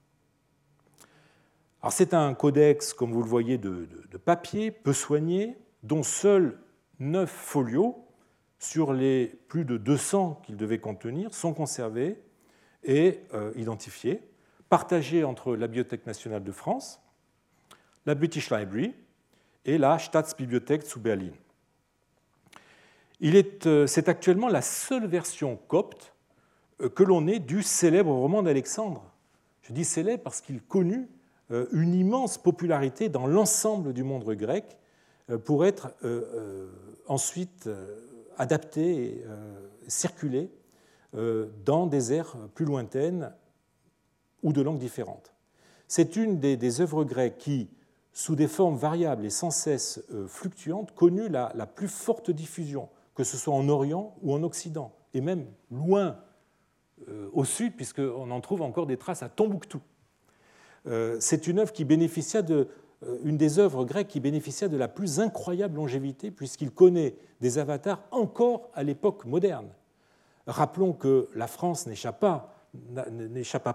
[1.90, 6.58] c'est un codex, comme vous le voyez, de, de, papier, peu soigné, dont seuls
[6.98, 8.04] neuf folios
[8.58, 12.20] sur les plus de 200 qu'il devait contenir sont conservés
[12.84, 14.20] et euh, identifiés,
[14.68, 17.00] partagés entre la Bibliothèque nationale de France,
[18.08, 18.94] la British Library
[19.66, 21.32] et la Staatsbibliothek zu Berlin.
[23.22, 26.14] Euh, c'est actuellement la seule version copte
[26.80, 29.04] euh, que l'on ait du célèbre roman d'Alexandre.
[29.60, 31.06] Je dis célèbre parce qu'il connut
[31.50, 34.78] euh, une immense popularité dans l'ensemble du monde grec
[35.44, 35.94] pour être
[37.06, 37.68] ensuite
[38.38, 39.24] adapté et
[39.88, 40.50] circulé
[41.12, 43.34] dans des aires plus lointaines
[44.42, 45.34] ou de langues différentes.
[45.86, 47.68] C'est une des, œuvres grecques qui,
[48.18, 52.88] sous des formes variables et sans cesse fluctuantes, connut la plus forte diffusion
[53.18, 56.18] que ce soit en Orient ou en Occident, et même loin
[57.08, 59.80] euh, au sud, puisqu'on en trouve encore des traces à Tombouctou.
[60.86, 62.68] Euh, c'est une œuvre qui bénéficia de,
[63.02, 67.58] euh, une des œuvres grecques qui bénéficia de la plus incroyable longévité, puisqu'il connaît des
[67.58, 69.70] avatars encore à l'époque moderne.
[70.46, 72.52] Rappelons que la France n'échappa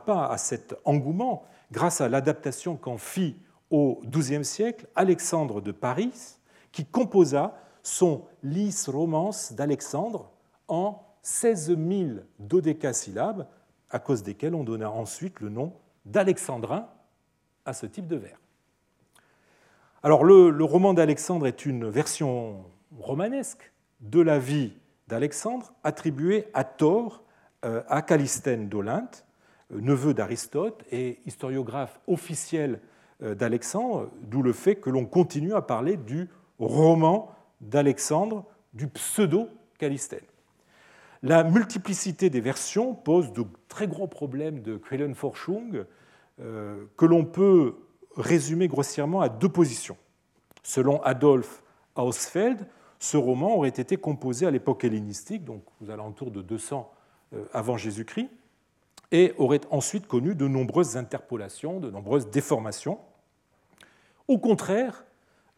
[0.06, 3.36] pas à cet engouement grâce à l'adaptation qu'en fit
[3.74, 6.38] au XIIe siècle Alexandre de Paris,
[6.71, 10.32] qui composa sont Lys Romance d'Alexandre
[10.67, 13.47] en 16 000 dodécasyllabes,
[13.89, 15.74] à cause desquels on donna ensuite le nom
[16.05, 16.88] d'alexandrin
[17.65, 18.39] à ce type de vers.
[20.03, 22.65] Alors le, roman d'Alexandre est une version
[22.99, 23.71] romanesque
[24.01, 24.74] de la vie
[25.07, 27.24] d'Alexandre, attribuée à tort
[27.65, 29.26] euh, à Calistène d'Olynte,
[29.71, 32.80] euh, neveu d'Aristote et historiographe officiel
[33.24, 40.26] d'Alexandre, d'où le fait que l'on continue à parler du roman d'Alexandre du pseudo-Calistène.
[41.21, 45.86] La multiplicité des versions pose de très gros problèmes de Quellenforschung
[46.41, 47.76] euh, que l'on peut
[48.17, 49.95] résumer grossièrement à deux positions.
[50.63, 51.63] Selon Adolf
[51.95, 52.67] Hausfeld,
[52.99, 56.91] ce roman aurait été composé à l'époque hellénistique, donc aux alentours de 200
[57.34, 58.30] euh, avant Jésus-Christ,
[59.11, 62.99] et aurait ensuite connu de nombreuses interpolations, de nombreuses déformations.
[64.28, 65.03] Au contraire,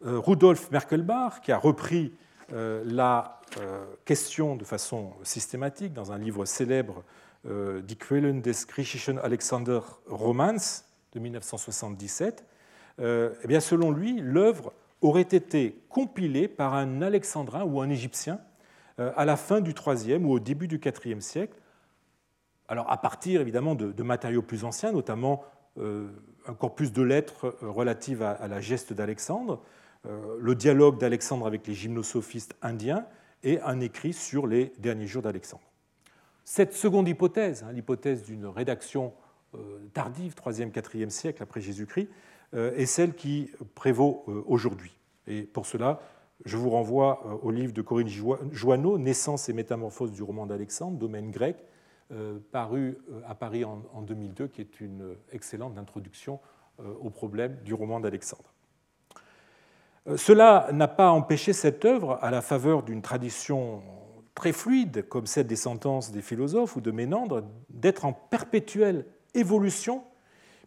[0.04, 2.12] euh, Rudolf Merkelbach, qui a repris
[2.52, 7.04] euh, la euh, question de façon systématique dans un livre célèbre,
[7.44, 12.44] Die Quellen des griechischen Alexander Romans de 1977,
[12.98, 18.40] eh bien, selon lui, l'œuvre aurait été compilée par un alexandrin ou un égyptien
[18.98, 21.56] à la fin du IIIe ou au début du IVe siècle,
[22.66, 25.44] alors à partir évidemment de, matériaux plus anciens, notamment
[25.78, 29.62] un corpus de lettres relatives à la geste d'Alexandre,
[30.08, 33.06] euh, le dialogue d'Alexandre avec les gymnosophistes indiens
[33.42, 35.64] et un écrit sur les derniers jours d'Alexandre.
[36.44, 39.12] Cette seconde hypothèse, hein, l'hypothèse d'une rédaction
[39.54, 42.08] euh, tardive, 3e, 4e siècle après Jésus-Christ,
[42.54, 44.96] euh, est celle qui prévaut aujourd'hui.
[45.26, 46.00] Et pour cela,
[46.44, 48.08] je vous renvoie au livre de Corinne
[48.52, 51.56] Joanneau, Naissance et métamorphose du roman d'Alexandre, domaine grec,
[52.52, 56.40] paru à Paris en 2002, qui est une excellente introduction
[56.78, 58.52] au problème du roman d'Alexandre.
[60.08, 63.82] Euh, cela n'a pas empêché cette œuvre, à la faveur d'une tradition
[64.34, 70.04] très fluide, comme celle des sentences des philosophes ou de Ménandre, d'être en perpétuelle évolution,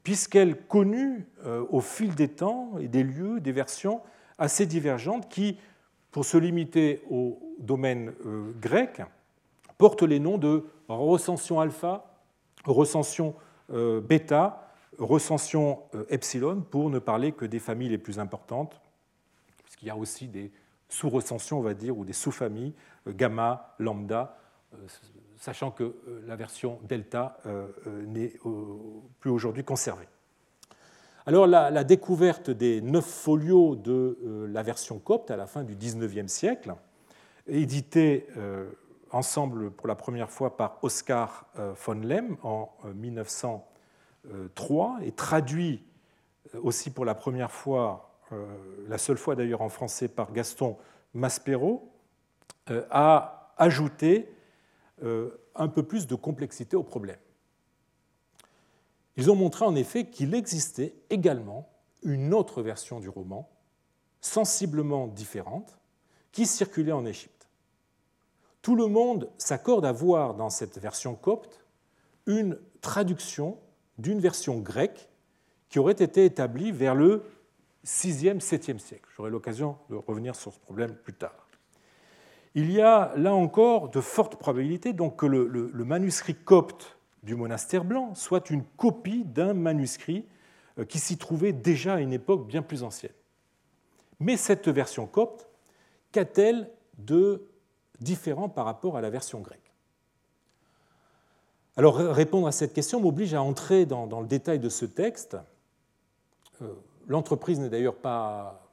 [0.04, 4.02] puisqu'elle connut euh, au fil des temps et des lieux des versions
[4.38, 5.58] assez divergentes qui,
[6.12, 9.02] pour se limiter au domaine euh, grec,
[9.80, 12.06] portent les noms de recension alpha,
[12.66, 13.34] recension
[13.70, 18.80] bêta, recension epsilon, pour ne parler que des familles les plus importantes,
[19.82, 20.52] il y a aussi des
[20.88, 22.74] sous-recensions, on va dire, ou des sous-familles,
[23.08, 24.38] euh, gamma, lambda,
[24.74, 24.78] euh,
[25.38, 27.38] sachant que euh, la version delta
[28.08, 28.34] n'est
[29.20, 30.08] plus aujourd'hui conservée.
[31.26, 36.32] Alors la, découverte des neuf folios de la version copte à la fin du XIXe
[36.32, 36.74] siècle,
[37.48, 38.28] édité
[39.12, 45.84] ensemble pour la première fois par Oscar von Lem en 1903 et traduit
[46.62, 48.20] aussi pour la première fois,
[48.88, 50.78] la seule fois d'ailleurs en français par Gaston
[51.14, 51.92] Maspero,
[52.92, 54.32] a ajouté
[55.02, 57.20] un peu plus de complexité au problème.
[59.18, 61.70] Ils ont montré en effet qu'il existait également
[62.04, 63.50] une autre version du roman,
[64.22, 65.78] sensiblement différente,
[66.32, 67.39] qui circulait en Égypte.
[68.62, 71.64] Tout le monde s'accorde à voir dans cette version copte
[72.26, 73.58] une traduction
[73.98, 75.10] d'une version grecque
[75.70, 77.24] qui aurait été établie vers le
[77.86, 79.08] 6e, 7e siècle.
[79.16, 81.48] J'aurai l'occasion de revenir sur ce problème plus tard.
[82.56, 87.84] Il y a là encore de fortes probabilités donc, que le, manuscrit copte du monastère
[87.84, 90.26] blanc soit une copie d'un manuscrit
[90.78, 93.14] euh, qui s'y trouvait déjà à une époque bien plus ancienne.
[94.20, 95.48] Mais cette version copte,
[96.12, 97.48] qu'a-t-elle de
[98.02, 99.74] différent par rapport à la version grecque
[101.78, 105.38] Alors répondre à cette question m'oblige à entrer dans, le détail de ce texte.
[106.62, 106.74] Euh,
[107.08, 108.70] l'entreprise n'est d'ailleurs pas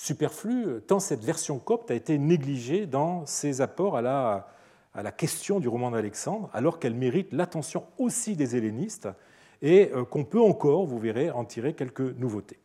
[0.00, 5.68] superflue, tant cette version copte a été négligée dans ses apports à la, question du
[5.68, 9.08] roman d'Alexandre, alors qu'elle mérite l'attention aussi des hellénistes
[9.60, 12.58] et euh, qu'on peut encore, vous verrez, en tirer quelques nouveautés.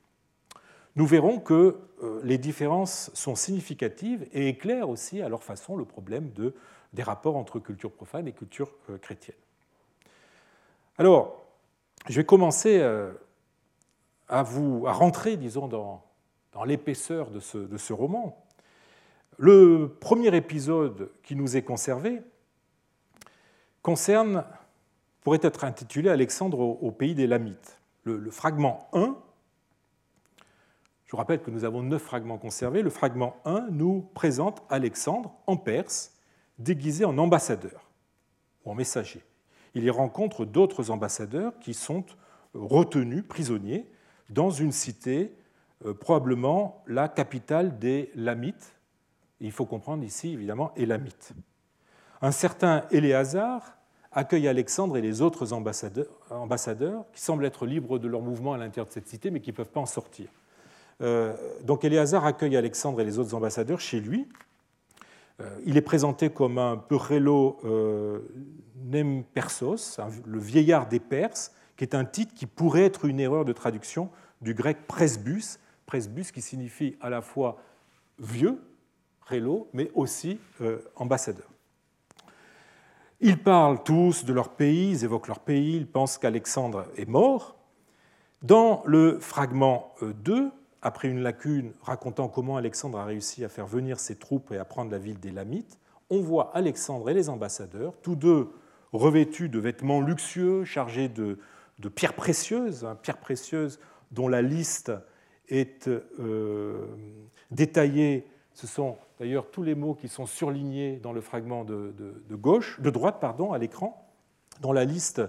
[0.96, 5.86] Nous verrons que euh, les différences sont significatives et éclairent aussi à leur façon le
[5.86, 6.54] problème de,
[6.94, 9.38] des rapports entre culture profane et culture euh, chrétienne.
[10.98, 11.46] Alors,
[12.08, 12.82] je vais commencer
[14.30, 16.04] à, vous, rentrer, disons, dans,
[16.66, 18.46] l'épaisseur de ce, roman
[19.38, 22.22] le premier épisode qui nous est conservé
[23.82, 24.46] concerne,
[25.22, 27.80] pourrait être intitulé Alexandre au pays des Lamites.
[28.04, 29.25] Le, fragment 1, je
[31.16, 35.56] vous rappelle que nous avons neuf fragments conservés, le fragment 1 nous présente Alexandre en
[35.56, 36.12] Perse,
[36.60, 37.90] déguisé en ambassadeur
[38.66, 39.24] ou en messager.
[39.76, 42.04] Il y rencontre d'autres ambassadeurs qui sont
[42.54, 43.90] retenus prisonniers
[44.30, 45.34] dans une cité,
[45.86, 48.76] euh, probablement la capitale des Lamites,
[49.40, 51.32] il faut comprendre ici, évidemment, Élamite.
[52.22, 53.78] Un certain Éléazar
[54.12, 58.88] accueille Alexandre et les autres ambassadeurs, qui semblent être libres de leur mouvement à l'intérieur
[58.88, 60.28] de cette cité, mais qui ne peuvent pas en sortir.
[61.02, 64.28] Euh, donc Éléazar accueille Alexandre et les autres ambassadeurs chez lui.
[65.42, 68.20] Euh, il est présenté comme un Perello euh,
[68.86, 73.52] Nempersos, le vieillard des Perses, qui est un titre qui pourrait être une erreur de
[73.52, 74.10] traduction
[74.42, 77.58] du grec presbus, presbus qui signifie à la fois
[78.20, 78.62] vieux,
[79.26, 80.40] Rélo, mais aussi
[80.96, 81.50] ambassadeurs.
[83.22, 87.56] Ils parlent tous de leur pays, ils évoquent leur pays, ils pensent qu'Alexandre est mort.
[88.42, 90.50] Dans le fragment 2, euh,
[90.86, 94.66] après une lacune racontant comment Alexandre a réussi à faire venir ses troupes et à
[94.66, 95.80] prendre la ville des Lamites,
[96.12, 98.50] on voit Alexandre et les ambassadeurs, tous deux
[98.94, 101.40] revêtus de vêtements luxueux, chargés de,
[101.96, 103.80] pierres précieuses, hein, pierres précieuses
[104.12, 104.92] dont la liste
[105.50, 106.86] est euh,
[107.50, 108.28] détaillée.
[108.54, 111.96] Ce sont d'ailleurs tous les mots qui sont surlignés dans le fragment de,
[112.30, 114.08] gauche, de droite pardon, à l'écran,
[114.62, 115.24] dont la liste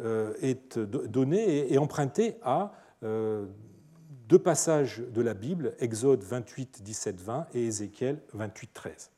[0.00, 2.72] euh, est donnée et empruntée à
[3.04, 3.46] euh,
[4.28, 9.10] deux passages de la Bible, Exode 28, 17, 20 et Ézéchiel 28, 13.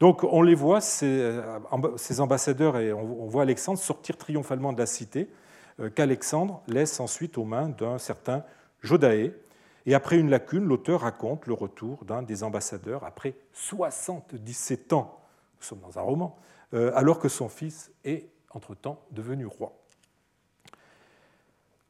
[0.00, 1.58] Donc on les voit, ces euh,
[2.18, 5.28] ambassadeurs, et on voit Alexandre sortir triomphalement de la cité,
[5.94, 8.42] qu'Alexandre laisse ensuite aux mains d'un certain
[8.82, 9.32] Jodaé,
[9.88, 15.18] et après une lacune, l'auteur raconte le retour d'un des ambassadeurs après 77 ans,
[15.58, 16.38] nous sommes dans un roman,
[16.74, 19.72] euh, alors que son fils est entre-temps devenu roi.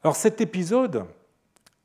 [0.04, 1.06] Alors cet épisode,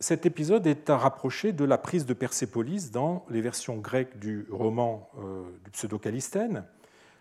[0.03, 4.45] cet épisode est à rapprocher de la prise de Persépolis dans les versions grecques du
[4.51, 6.65] roman euh, du pseudo-Calistène.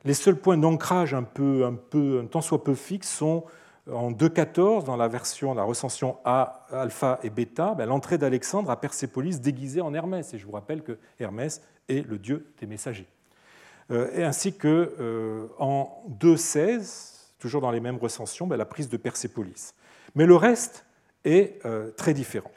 [0.05, 3.45] Les seuls points d'ancrage un peu, un peu, tant soit peu fixes sont
[3.89, 8.81] en 2.14, dans la version, la recension A, alpha et bêta, ben, l'entrée d'Alexandre à
[8.81, 10.35] Persépolis déguisée en Hermès.
[10.35, 13.07] Et je vous rappelle que Hermès est le dieu des messagers.
[13.93, 18.89] Euh, et ainsi que euh, en 2.16, toujours dans les mêmes recensions, ben, la prise
[18.89, 19.73] de Persépolis.
[20.17, 20.85] Mais le reste
[21.25, 22.51] est euh, très différent.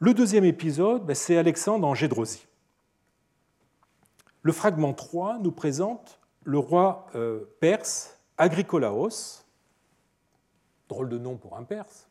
[0.00, 2.46] Le deuxième épisode, ben, c'est Alexandre en Gédrosie.
[4.42, 7.06] Le fragment 3 nous présente le roi
[7.60, 9.42] perse Agricolaos,
[10.88, 12.08] drôle de nom pour un Perse,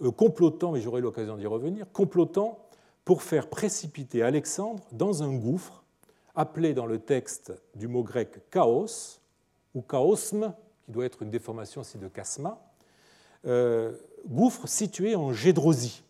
[0.00, 2.58] euh, complotant, mais j'aurai l'occasion d'y revenir, complotant
[3.04, 5.84] pour faire précipiter Alexandre dans un gouffre
[6.34, 9.20] appelé dans le texte du mot grec chaos
[9.74, 10.54] ou chaosme,
[10.84, 12.58] qui doit être une déformation aussi de chasma,
[13.44, 13.92] euh,
[14.26, 16.02] gouffre situé en Gédrosie.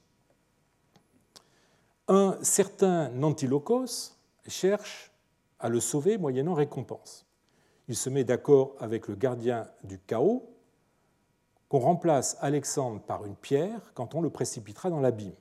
[2.09, 4.13] Un certain Nantilokos
[4.47, 5.13] cherche
[5.59, 7.27] à le sauver moyennant récompense
[7.89, 10.49] il se met d'accord avec le gardien du chaos,
[11.69, 15.35] qu'on remplace Alexandre par une pierre quand on le précipitera dans l'abîme.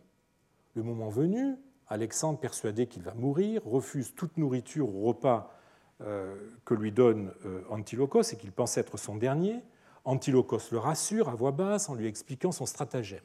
[0.73, 1.55] Le moment venu,
[1.87, 5.53] Alexandre, persuadé qu'il va mourir, refuse toute nourriture ou repas
[6.01, 6.35] euh,
[6.65, 9.61] que lui donne euh, Antilochos et qu'il pense être son dernier.
[10.05, 13.23] Antilochos le rassure à voix basse en lui expliquant son stratagème.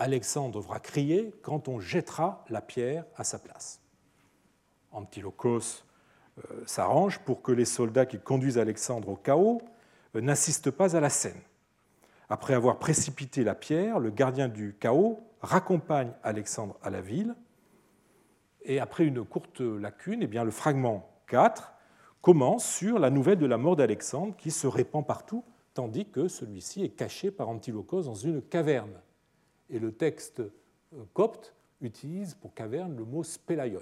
[0.00, 3.82] Alexandre devra crier quand on jettera la pierre à sa place.
[4.92, 5.84] Antilochos
[6.38, 9.60] euh, s'arrange pour que les soldats qui conduisent Alexandre au chaos
[10.14, 11.40] n'assistent pas à la scène.
[12.30, 17.34] Après avoir précipité la pierre, le gardien du chaos raccompagne Alexandre à la ville.
[18.62, 21.74] Et après une courte lacune, eh bien, le fragment 4
[22.22, 25.44] commence sur la nouvelle de la mort d'Alexandre qui se répand partout,
[25.74, 28.98] tandis que celui-ci est caché par Antilochos dans une caverne.
[29.70, 33.80] Et le texte euh, copte utilise pour caverne le mot spélaion.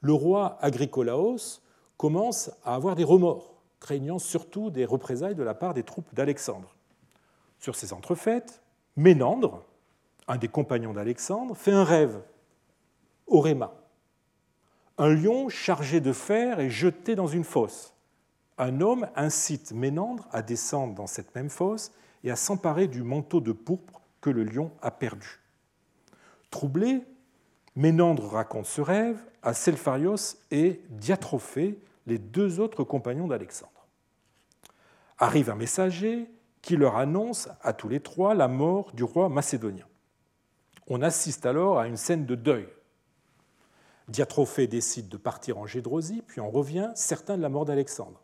[0.00, 1.60] Le roi Agricolaos
[1.96, 6.74] commence à avoir des remords, craignant surtout des représailles de la part des troupes d'Alexandre.
[7.58, 8.62] Sur ces entrefaites,
[8.96, 9.62] Ménandre,
[10.28, 12.22] un des compagnons d'Alexandre, fait un rêve,
[13.26, 13.74] Oréma.
[14.96, 17.94] Un lion chargé de fer est jeté dans une fosse.
[18.58, 21.92] Un homme incite Ménandre à descendre dans cette même fosse
[22.24, 25.40] et à s'emparer du manteau de pourpre que le lion a perdu.
[26.50, 27.04] Troublé,
[27.76, 33.86] Ménandre raconte ce rêve à Selpharios et Diatrophée, les deux autres compagnons d'Alexandre.
[35.18, 36.28] Arrive un messager
[36.62, 39.86] qui leur annonce à tous les trois la mort du roi macédonien.
[40.88, 42.68] On assiste alors à une scène de deuil.
[44.08, 48.20] Diatrophée décide de partir en Gédrosie, puis on revient, certain de la mort d'Alexandre.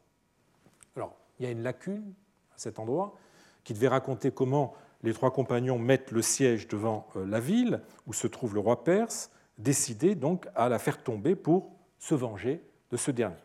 [0.96, 2.12] Alors, il y a une lacune
[2.54, 3.14] à cet endroit
[3.62, 4.74] qui devait raconter comment
[5.06, 8.82] les trois compagnons mettent le siège devant euh, la ville où se trouve le roi
[8.82, 13.36] perse, décidé donc à la faire tomber pour se venger de ce dernier.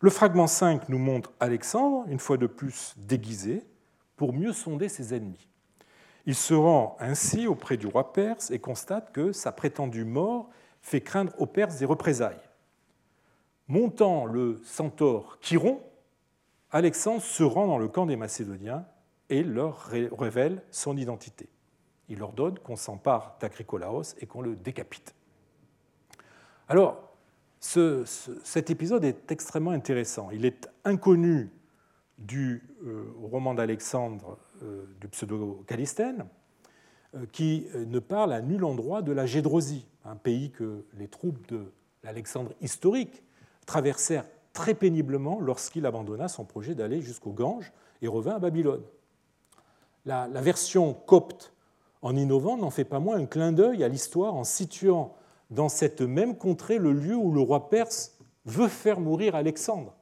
[0.00, 3.66] Le fragment 5 nous montre Alexandre, une fois de plus déguisé,
[4.16, 5.48] pour mieux sonder ses ennemis.
[6.26, 10.50] Il se rend ainsi auprès du roi perse et constate que sa prétendue mort
[10.82, 12.36] fait craindre aux Perses des représailles.
[13.68, 15.80] Montant le centaure Chiron,
[16.70, 18.84] Alexandre se rend dans le camp des Macédoniens
[19.30, 21.48] et leur révèle son identité.
[22.08, 25.14] Il leur donne qu'on s'empare d'Agricolaos et qu'on le décapite.
[26.68, 27.14] Alors,
[27.60, 30.30] cet épisode est extrêmement intéressant.
[30.30, 31.50] Il est inconnu
[32.18, 36.26] du euh, roman d'Alexandre euh, du pseudo-Calistène,
[37.14, 41.46] euh, qui ne parle à nul endroit de la Gédrosie, un pays que les troupes
[41.48, 41.72] de
[42.02, 43.22] l'Alexandre historique
[43.66, 47.72] traversèrent très péniblement lorsqu'il abandonna son projet d'aller jusqu'au Gange
[48.02, 48.82] et revint à Babylone.
[50.04, 51.54] La, version copte,
[52.02, 55.14] en innovant, n'en fait pas moins un clin d'œil à l'histoire en situant
[55.50, 59.94] dans cette même contrée le lieu où le roi perse veut faire mourir Alexandre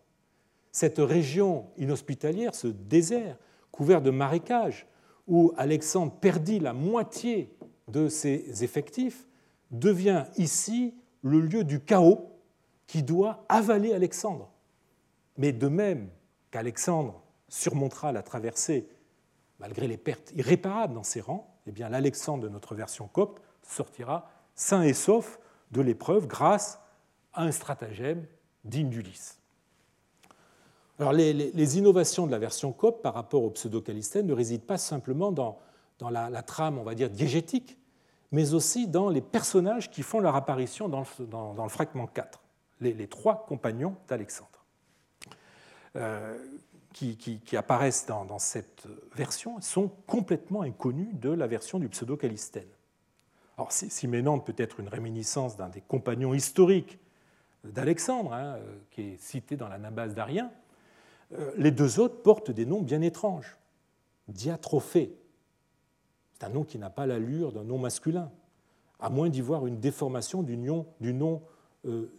[0.72, 3.36] cette région inhospitalière, ce désert
[3.70, 4.86] couvert de marécages,
[5.28, 7.54] où Alexandre perdit la moitié
[7.88, 9.26] de ses effectifs,
[9.70, 12.30] devient ici le lieu du chaos
[12.86, 14.50] qui doit avaler Alexandre.
[15.36, 16.08] Mais de même
[16.50, 18.88] qu'Alexandre surmontera la traversée
[19.62, 24.82] malgré les pertes irréparables dans ses rangs, eh l'Alexandre de notre version COP sortira sain
[24.82, 25.38] et sauf
[25.70, 26.80] de l'épreuve grâce
[27.32, 28.26] à un stratagème
[28.64, 29.38] digne d'Ulysse.
[30.98, 35.30] Alors les, innovations de la version COP par rapport au pseudo-calistène ne résident pas simplement
[35.30, 35.58] dans,
[36.10, 37.78] la, trame, on va dire, diégétique,
[38.32, 41.04] mais aussi dans les personnages qui font leur apparition dans
[41.64, 42.42] le, fragment 4,
[42.80, 44.64] les, trois compagnons d'Alexandre,
[45.94, 46.36] euh,
[46.92, 52.68] qui, apparaissent dans, cette version, sont complètement inconnus de la version du pseudo-calistène.
[53.56, 56.98] Alors si Ménandre peut être une réminiscence d'un des compagnons historiques
[57.64, 58.58] d'Alexandre, hein,
[58.90, 60.50] qui est cité dans la Nabase d'Arien,
[61.34, 63.56] euh, les deux autres portent des noms bien étranges.
[64.28, 65.16] Diatrophée,
[66.34, 68.30] c'est un nom qui n'a pas l'allure d'un nom masculin,
[69.00, 71.42] à moins d'y voir une déformation du nom, du nom
[71.86, 72.12] euh,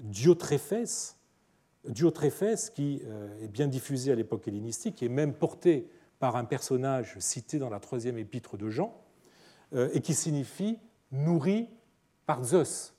[1.86, 5.90] Diotréphès qui euh, est bien diffusé à l'époque hellénistique et même porté
[6.20, 8.98] par un personnage cité dans la troisième épître de Jean,
[9.92, 10.78] et qui signifie
[11.12, 11.68] nourri
[12.26, 12.94] par Zeus.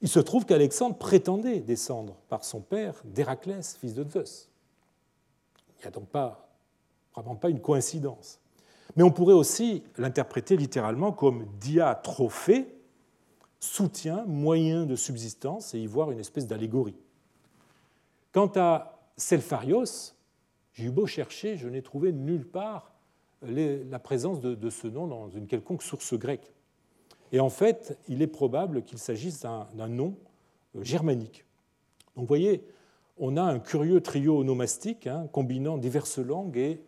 [0.00, 4.48] Il se trouve qu'Alexandre prétendait descendre par son père d'Héraclès, fils de Zeus.
[5.78, 6.48] Il n'y a donc pas,
[7.14, 8.40] vraiment pas une coïncidence.
[8.96, 12.74] Mais on pourrait aussi l'interpréter littéralement comme diatrophée,
[13.60, 16.96] soutien, moyen de subsistance, et y voir une espèce d'allégorie.
[18.38, 20.14] Quant à Selpharios,
[20.72, 22.92] j'ai eu beau chercher, je n'ai trouvé nulle part
[23.42, 26.52] la présence de ce nom dans une quelconque source grecque.
[27.32, 30.14] Et en fait, il est probable qu'il s'agisse d'un nom
[30.76, 31.46] euh, germanique.
[32.14, 32.64] Donc vous voyez,
[33.16, 36.80] on a un curieux trio onomastique hein, combinant diverses langues et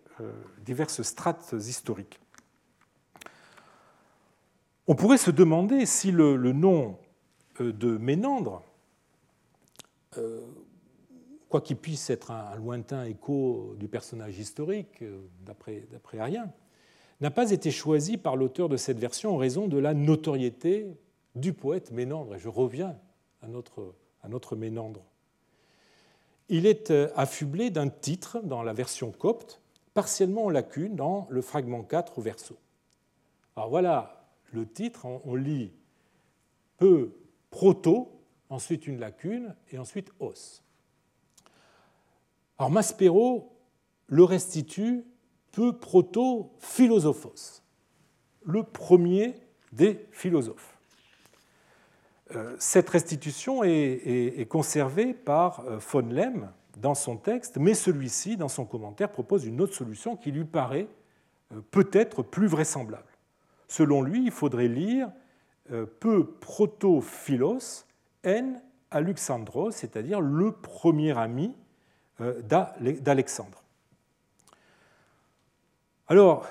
[0.64, 2.20] diverses strates historiques.
[4.86, 6.96] On pourrait se demander si le, nom
[7.58, 8.62] de Ménandre,
[11.50, 15.04] quoi qu'il puisse être un, lointain écho du personnage historique,
[15.44, 16.50] d'après Arien,
[17.20, 20.86] n'a pas été choisi par l'auteur de cette version en raison de la notoriété
[21.34, 22.36] du poète Ménandre.
[22.36, 22.96] Et je reviens
[23.42, 25.04] à notre, à notre Ménandre.
[26.48, 29.60] Il est euh, affublé d'un titre dans la version copte,
[29.92, 32.56] partiellement en lacune dans le fragment 4 au verso.
[33.56, 35.72] Alors voilà le titre, on lit
[36.78, 37.12] peu
[37.50, 40.62] proto, ensuite une lacune et ensuite os.
[42.60, 43.56] Alors Maspero
[44.06, 45.06] le restitue
[45.50, 47.62] peu proto-philosophos,
[48.44, 49.34] le premier
[49.72, 50.76] des philosophes.
[52.36, 58.48] Euh, cette restitution est, conservée par euh, von Lem dans son texte, mais celui-ci, dans
[58.48, 60.88] son commentaire, propose une autre solution qui lui paraît
[61.54, 63.08] euh, peut-être plus vraisemblable.
[63.68, 65.10] Selon lui, il faudrait lire
[66.00, 67.86] peu proto-philos
[68.26, 68.60] en
[68.90, 71.54] Alexandros, c'est-à-dire le premier ami
[72.20, 73.62] d'Alexandre.
[76.08, 76.46] Alors,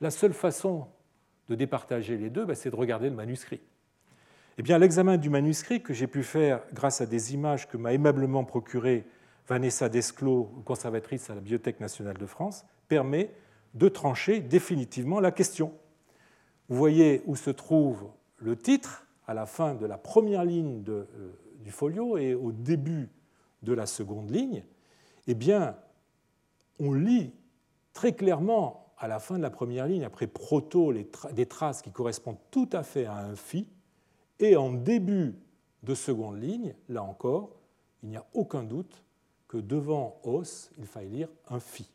[0.00, 0.86] la seule façon
[1.48, 3.60] de départager les deux, ben, c'est de regarder le manuscrit.
[4.58, 7.92] Eh bien, l'examen du manuscrit que j'ai pu faire grâce à des images que m'a
[7.92, 9.06] aimablement procuré
[9.48, 13.30] Vanessa Desclos, conservatrice à la Bibliothèque nationale de France, permet
[13.74, 15.72] de trancher définitivement la question.
[16.68, 21.04] Vous voyez où se trouve le titre à la fin de la première ligne euh,
[21.60, 23.08] du folio et au début
[23.62, 24.64] de la seconde ligne.
[25.26, 25.76] Eh bien,
[26.78, 27.32] on lit
[27.92, 30.92] très clairement à la fin de la première ligne, après proto,
[31.32, 33.66] des traces qui correspondent tout à fait à un phi,
[34.38, 35.34] et en début
[35.82, 37.50] de seconde ligne, là encore,
[38.02, 39.02] il n'y a aucun doute
[39.48, 41.88] que devant os, il faille lire un phi.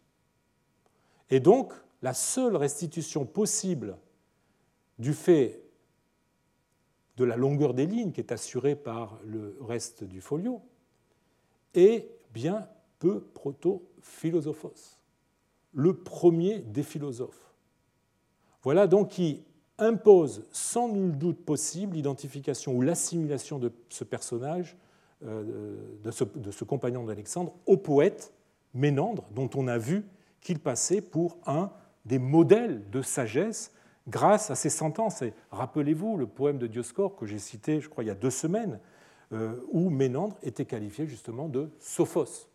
[1.30, 3.98] Et donc, la seule restitution possible
[5.00, 5.62] du fait
[7.18, 10.62] de la longueur des lignes qui est assurée par le reste du folio
[11.74, 12.68] est bien
[13.00, 15.00] peu proto-philosophos,
[15.74, 17.54] le premier des philosophes.
[18.64, 19.44] Voilà donc qui
[19.78, 24.76] impose sans nul doute possible l'identification ou l'assimilation de ce personnage,
[25.26, 28.34] euh, de ce, compagnon d'Alexandre, au poète
[28.74, 30.06] Ménandre, dont on a vu
[30.42, 31.72] qu'il passait pour un
[32.06, 33.72] des modèles de sagesse
[34.08, 35.22] grâce à ses sentences.
[35.22, 38.30] Et rappelez-vous le poème de Dioscore que j'ai cité, je crois, il y a deux
[38.30, 38.80] semaines,
[39.34, 42.48] euh, où Ménandre était qualifié justement de sophos.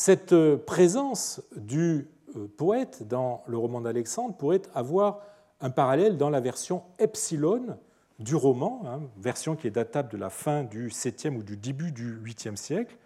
[0.00, 2.08] Cette euh, présence du
[2.56, 5.20] poète dans le roman d'Alexandre pourrait avoir
[5.60, 7.76] un parallèle dans la version epsilon
[8.18, 11.92] du roman, hein, version qui est datable de la fin du 7e ou du début
[11.92, 12.96] du 8e siècle,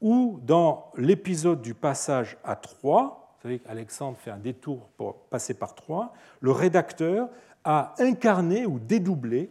[0.00, 5.54] ou dans l'épisode du passage à Troie, vous savez qu'Alexandre fait un détour pour passer
[5.54, 7.30] par Troie, le rédacteur
[7.64, 9.50] a incarné ou dédoublé,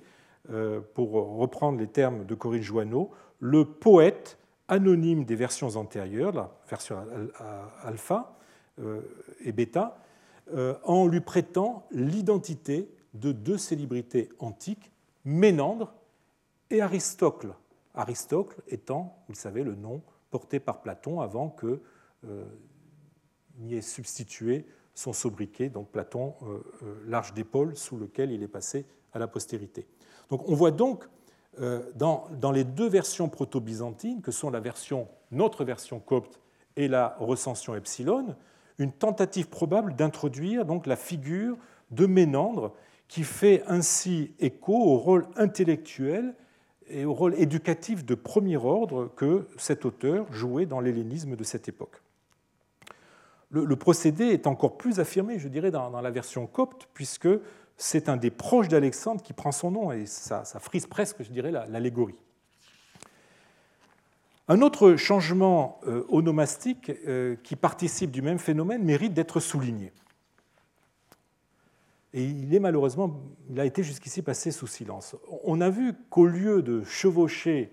[0.51, 3.11] euh, pour reprendre les termes de Corinne Joanneau,
[3.41, 6.97] le poète anonyme des versions antérieures, la version
[7.83, 8.37] alpha
[8.79, 9.01] euh,
[9.41, 9.97] et bêta,
[10.53, 14.91] euh, en lui prêtant l'identité de deux célébrités antiques,
[15.23, 15.93] Ménandre
[16.69, 17.53] et Aristocle.
[17.93, 21.81] Aristocle étant, vous le savez, le nom porté par Platon avant que
[22.27, 22.43] euh,
[23.59, 24.65] n'y ait substitué
[24.95, 26.61] son sobriquet, donc Platon, euh,
[27.05, 29.87] l'arche d'épaule sous lequel il est passé à la postérité.
[30.29, 31.07] Donc on voit donc
[31.95, 36.39] dans, dans, les deux versions proto-byzantines, que sont la version, notre version copte
[36.75, 38.35] et la recension epsilon,
[38.79, 41.57] une tentative probable d'introduire donc la figure
[41.91, 42.73] de Ménandre,
[43.07, 46.33] qui fait ainsi écho au rôle intellectuel
[46.87, 51.69] et au rôle éducatif de premier ordre que cet auteur jouait dans l'hellénisme de cette
[51.69, 52.01] époque.
[53.51, 57.29] Le, procédé est encore plus affirmé, je dirais, dans, la version copte, puisque
[57.83, 61.51] c'est un des proches d'Alexandre qui prend son nom, et ça, frise presque, je dirais,
[61.51, 62.15] l'allégorie.
[64.47, 69.91] Un autre changement euh, onomastique euh, qui participe du même phénomène mérite d'être souligné.
[72.13, 73.19] Et il est malheureusement,
[73.49, 75.17] il a été jusqu'ici passé sous silence.
[75.43, 77.69] On a vu qu'au lieu de chevaucher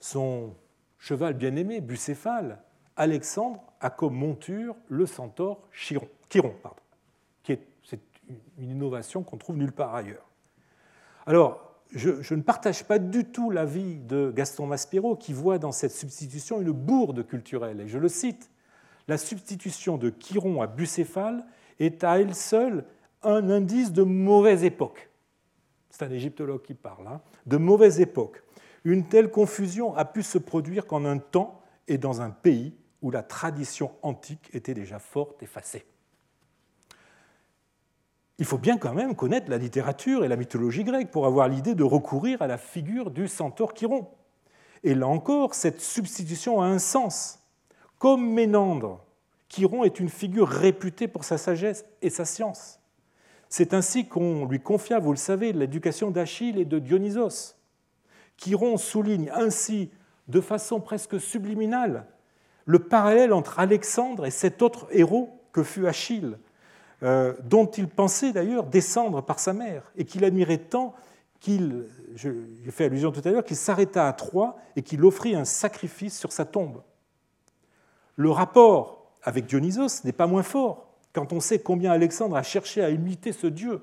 [0.00, 0.54] son
[0.98, 2.62] cheval bien-aimé, Bucéphale,
[2.96, 6.08] Alexandre a comme monture le centaure Chiron,
[8.58, 10.28] une innovation qu'on trouve nulle part ailleurs.
[11.26, 15.92] Alors, je, ne partage pas du tout l'avis de Gaston Maspero qui voit dans cette
[15.92, 17.80] substitution une bourde culturelle.
[17.80, 18.50] Et je le cite
[19.08, 21.44] La substitution de Chiron à Bucéphale
[21.78, 22.84] est à elle seule
[23.22, 25.10] un indice de mauvaise époque.
[25.90, 28.42] C'est un égyptologue qui parle, hein, de mauvaise époque.
[28.84, 33.10] Une telle confusion a pu se produire qu'en un temps et dans un pays où
[33.10, 35.84] la tradition antique était déjà forte effacée.
[38.38, 41.74] Il faut bien quand même connaître la littérature et la mythologie grecque pour avoir l'idée
[41.74, 44.08] de recourir à la figure du centaure Chiron.
[44.84, 47.40] Et là encore, cette substitution a un sens.
[47.98, 49.04] Comme Ménandre,
[49.48, 52.78] Chiron est une figure réputée pour sa sagesse et sa science.
[53.48, 57.56] C'est ainsi qu'on lui confia, vous le savez, l'éducation d'Achille et de Dionysos.
[58.36, 59.90] Chiron souligne ainsi,
[60.28, 62.06] de façon presque subliminale,
[62.66, 66.36] le parallèle entre Alexandre et cet autre héros que fut Achille,
[67.02, 70.94] euh, dont il pensait d'ailleurs descendre par sa mère, et qu'il admirait tant
[71.40, 72.32] qu'il, j'ai
[72.70, 76.32] fait allusion tout à l'heure, qu'il s'arrêta à Troie et qu'il offrit un sacrifice sur
[76.32, 76.82] sa tombe.
[78.16, 82.82] Le rapport avec Dionysos n'est pas moins fort quand on sait combien Alexandre a cherché
[82.82, 83.82] à imiter ce dieu,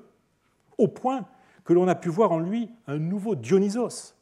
[0.78, 1.26] au point
[1.64, 4.14] que l'on a pu voir en lui un nouveau Dionysos,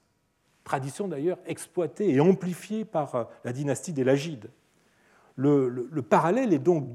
[0.64, 4.50] tradition d'ailleurs exploitée et amplifiée par euh, la dynastie des Lagides.
[5.36, 6.88] Le, parallèle est donc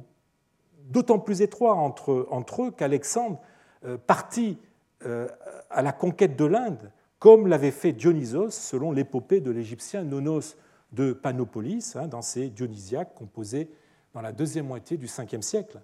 [0.90, 3.40] d'autant plus étroit entre, eux qu'Alexandre
[3.86, 4.58] euh, partit
[5.06, 5.28] euh,
[5.70, 10.58] à la conquête de l'Inde, comme l'avait fait Dionysos selon l'épopée de l'Égyptien Nonos
[10.92, 13.70] de Panopolis, hein, dans ses Dionysiaques composés
[14.14, 15.80] dans la deuxième moitié du 5e siècle,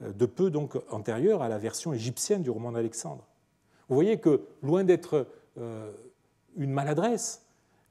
[0.00, 3.26] de peu donc antérieur à la version égyptienne du roman d'Alexandre.
[3.88, 5.26] Vous voyez que, loin d'être
[6.56, 7.42] une maladresse.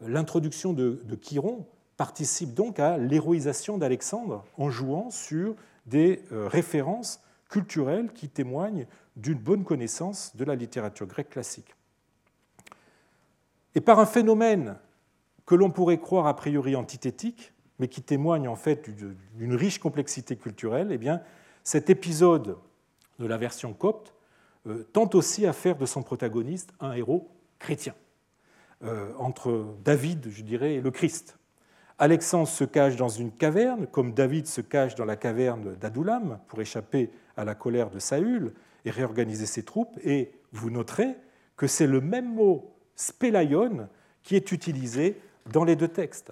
[0.01, 1.65] L'introduction de, Chiron
[1.97, 5.55] participe donc à l'héroïsation d'Alexandre en jouant sur
[5.85, 11.75] des euh, références culturelles qui témoignent d'une bonne connaissance de la littérature grecque classique.
[13.75, 14.77] Et par un phénomène
[15.45, 20.37] que l'on pourrait croire a priori antithétique, mais qui témoigne en fait d'une riche complexité
[20.37, 21.09] culturelle, eh
[21.63, 22.57] cet épisode
[23.19, 24.13] de la version copte
[24.67, 27.29] euh, tente aussi à faire de son protagoniste un héros
[27.59, 27.93] chrétien.
[28.83, 31.37] Euh, entre David, je dirais, et le Christ.
[31.97, 36.61] Alexandre se cache dans une caverne, comme David se cache dans la caverne d'Adoulam pour
[36.61, 38.53] échapper à la colère de Saül
[38.83, 39.97] et réorganiser ses troupes.
[40.03, 41.15] Et vous noterez
[41.55, 43.87] que c'est le même mot spélaion
[44.23, 46.31] qui est utilisé dans les deux textes.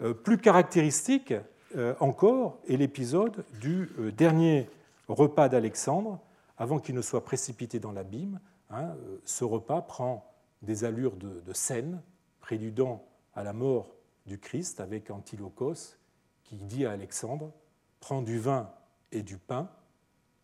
[0.00, 1.34] Euh, plus caractéristique
[1.76, 4.68] euh, encore est l'épisode du dernier
[5.08, 6.18] repas d'Alexandre,
[6.58, 8.40] avant qu'il ne soit précipité dans l'abîme.
[8.70, 8.94] Hein,
[9.24, 10.32] ce repas prend
[10.62, 12.00] des allures de, scène,
[12.40, 13.04] préludant
[13.34, 13.88] à la mort
[14.26, 15.96] du Christ avec Antilochos
[16.44, 17.52] qui dit à Alexandre
[18.00, 18.72] Prends du vin
[19.12, 19.70] et du pain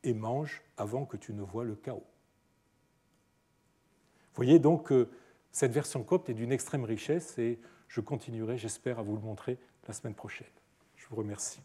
[0.05, 2.07] et mange avant que tu ne vois le chaos.
[4.33, 5.09] Vous voyez donc que
[5.51, 9.59] cette version copte est d'une extrême richesse et je continuerai, j'espère, à vous le montrer
[9.89, 10.47] la semaine prochaine.
[10.95, 11.59] Je vous remercie.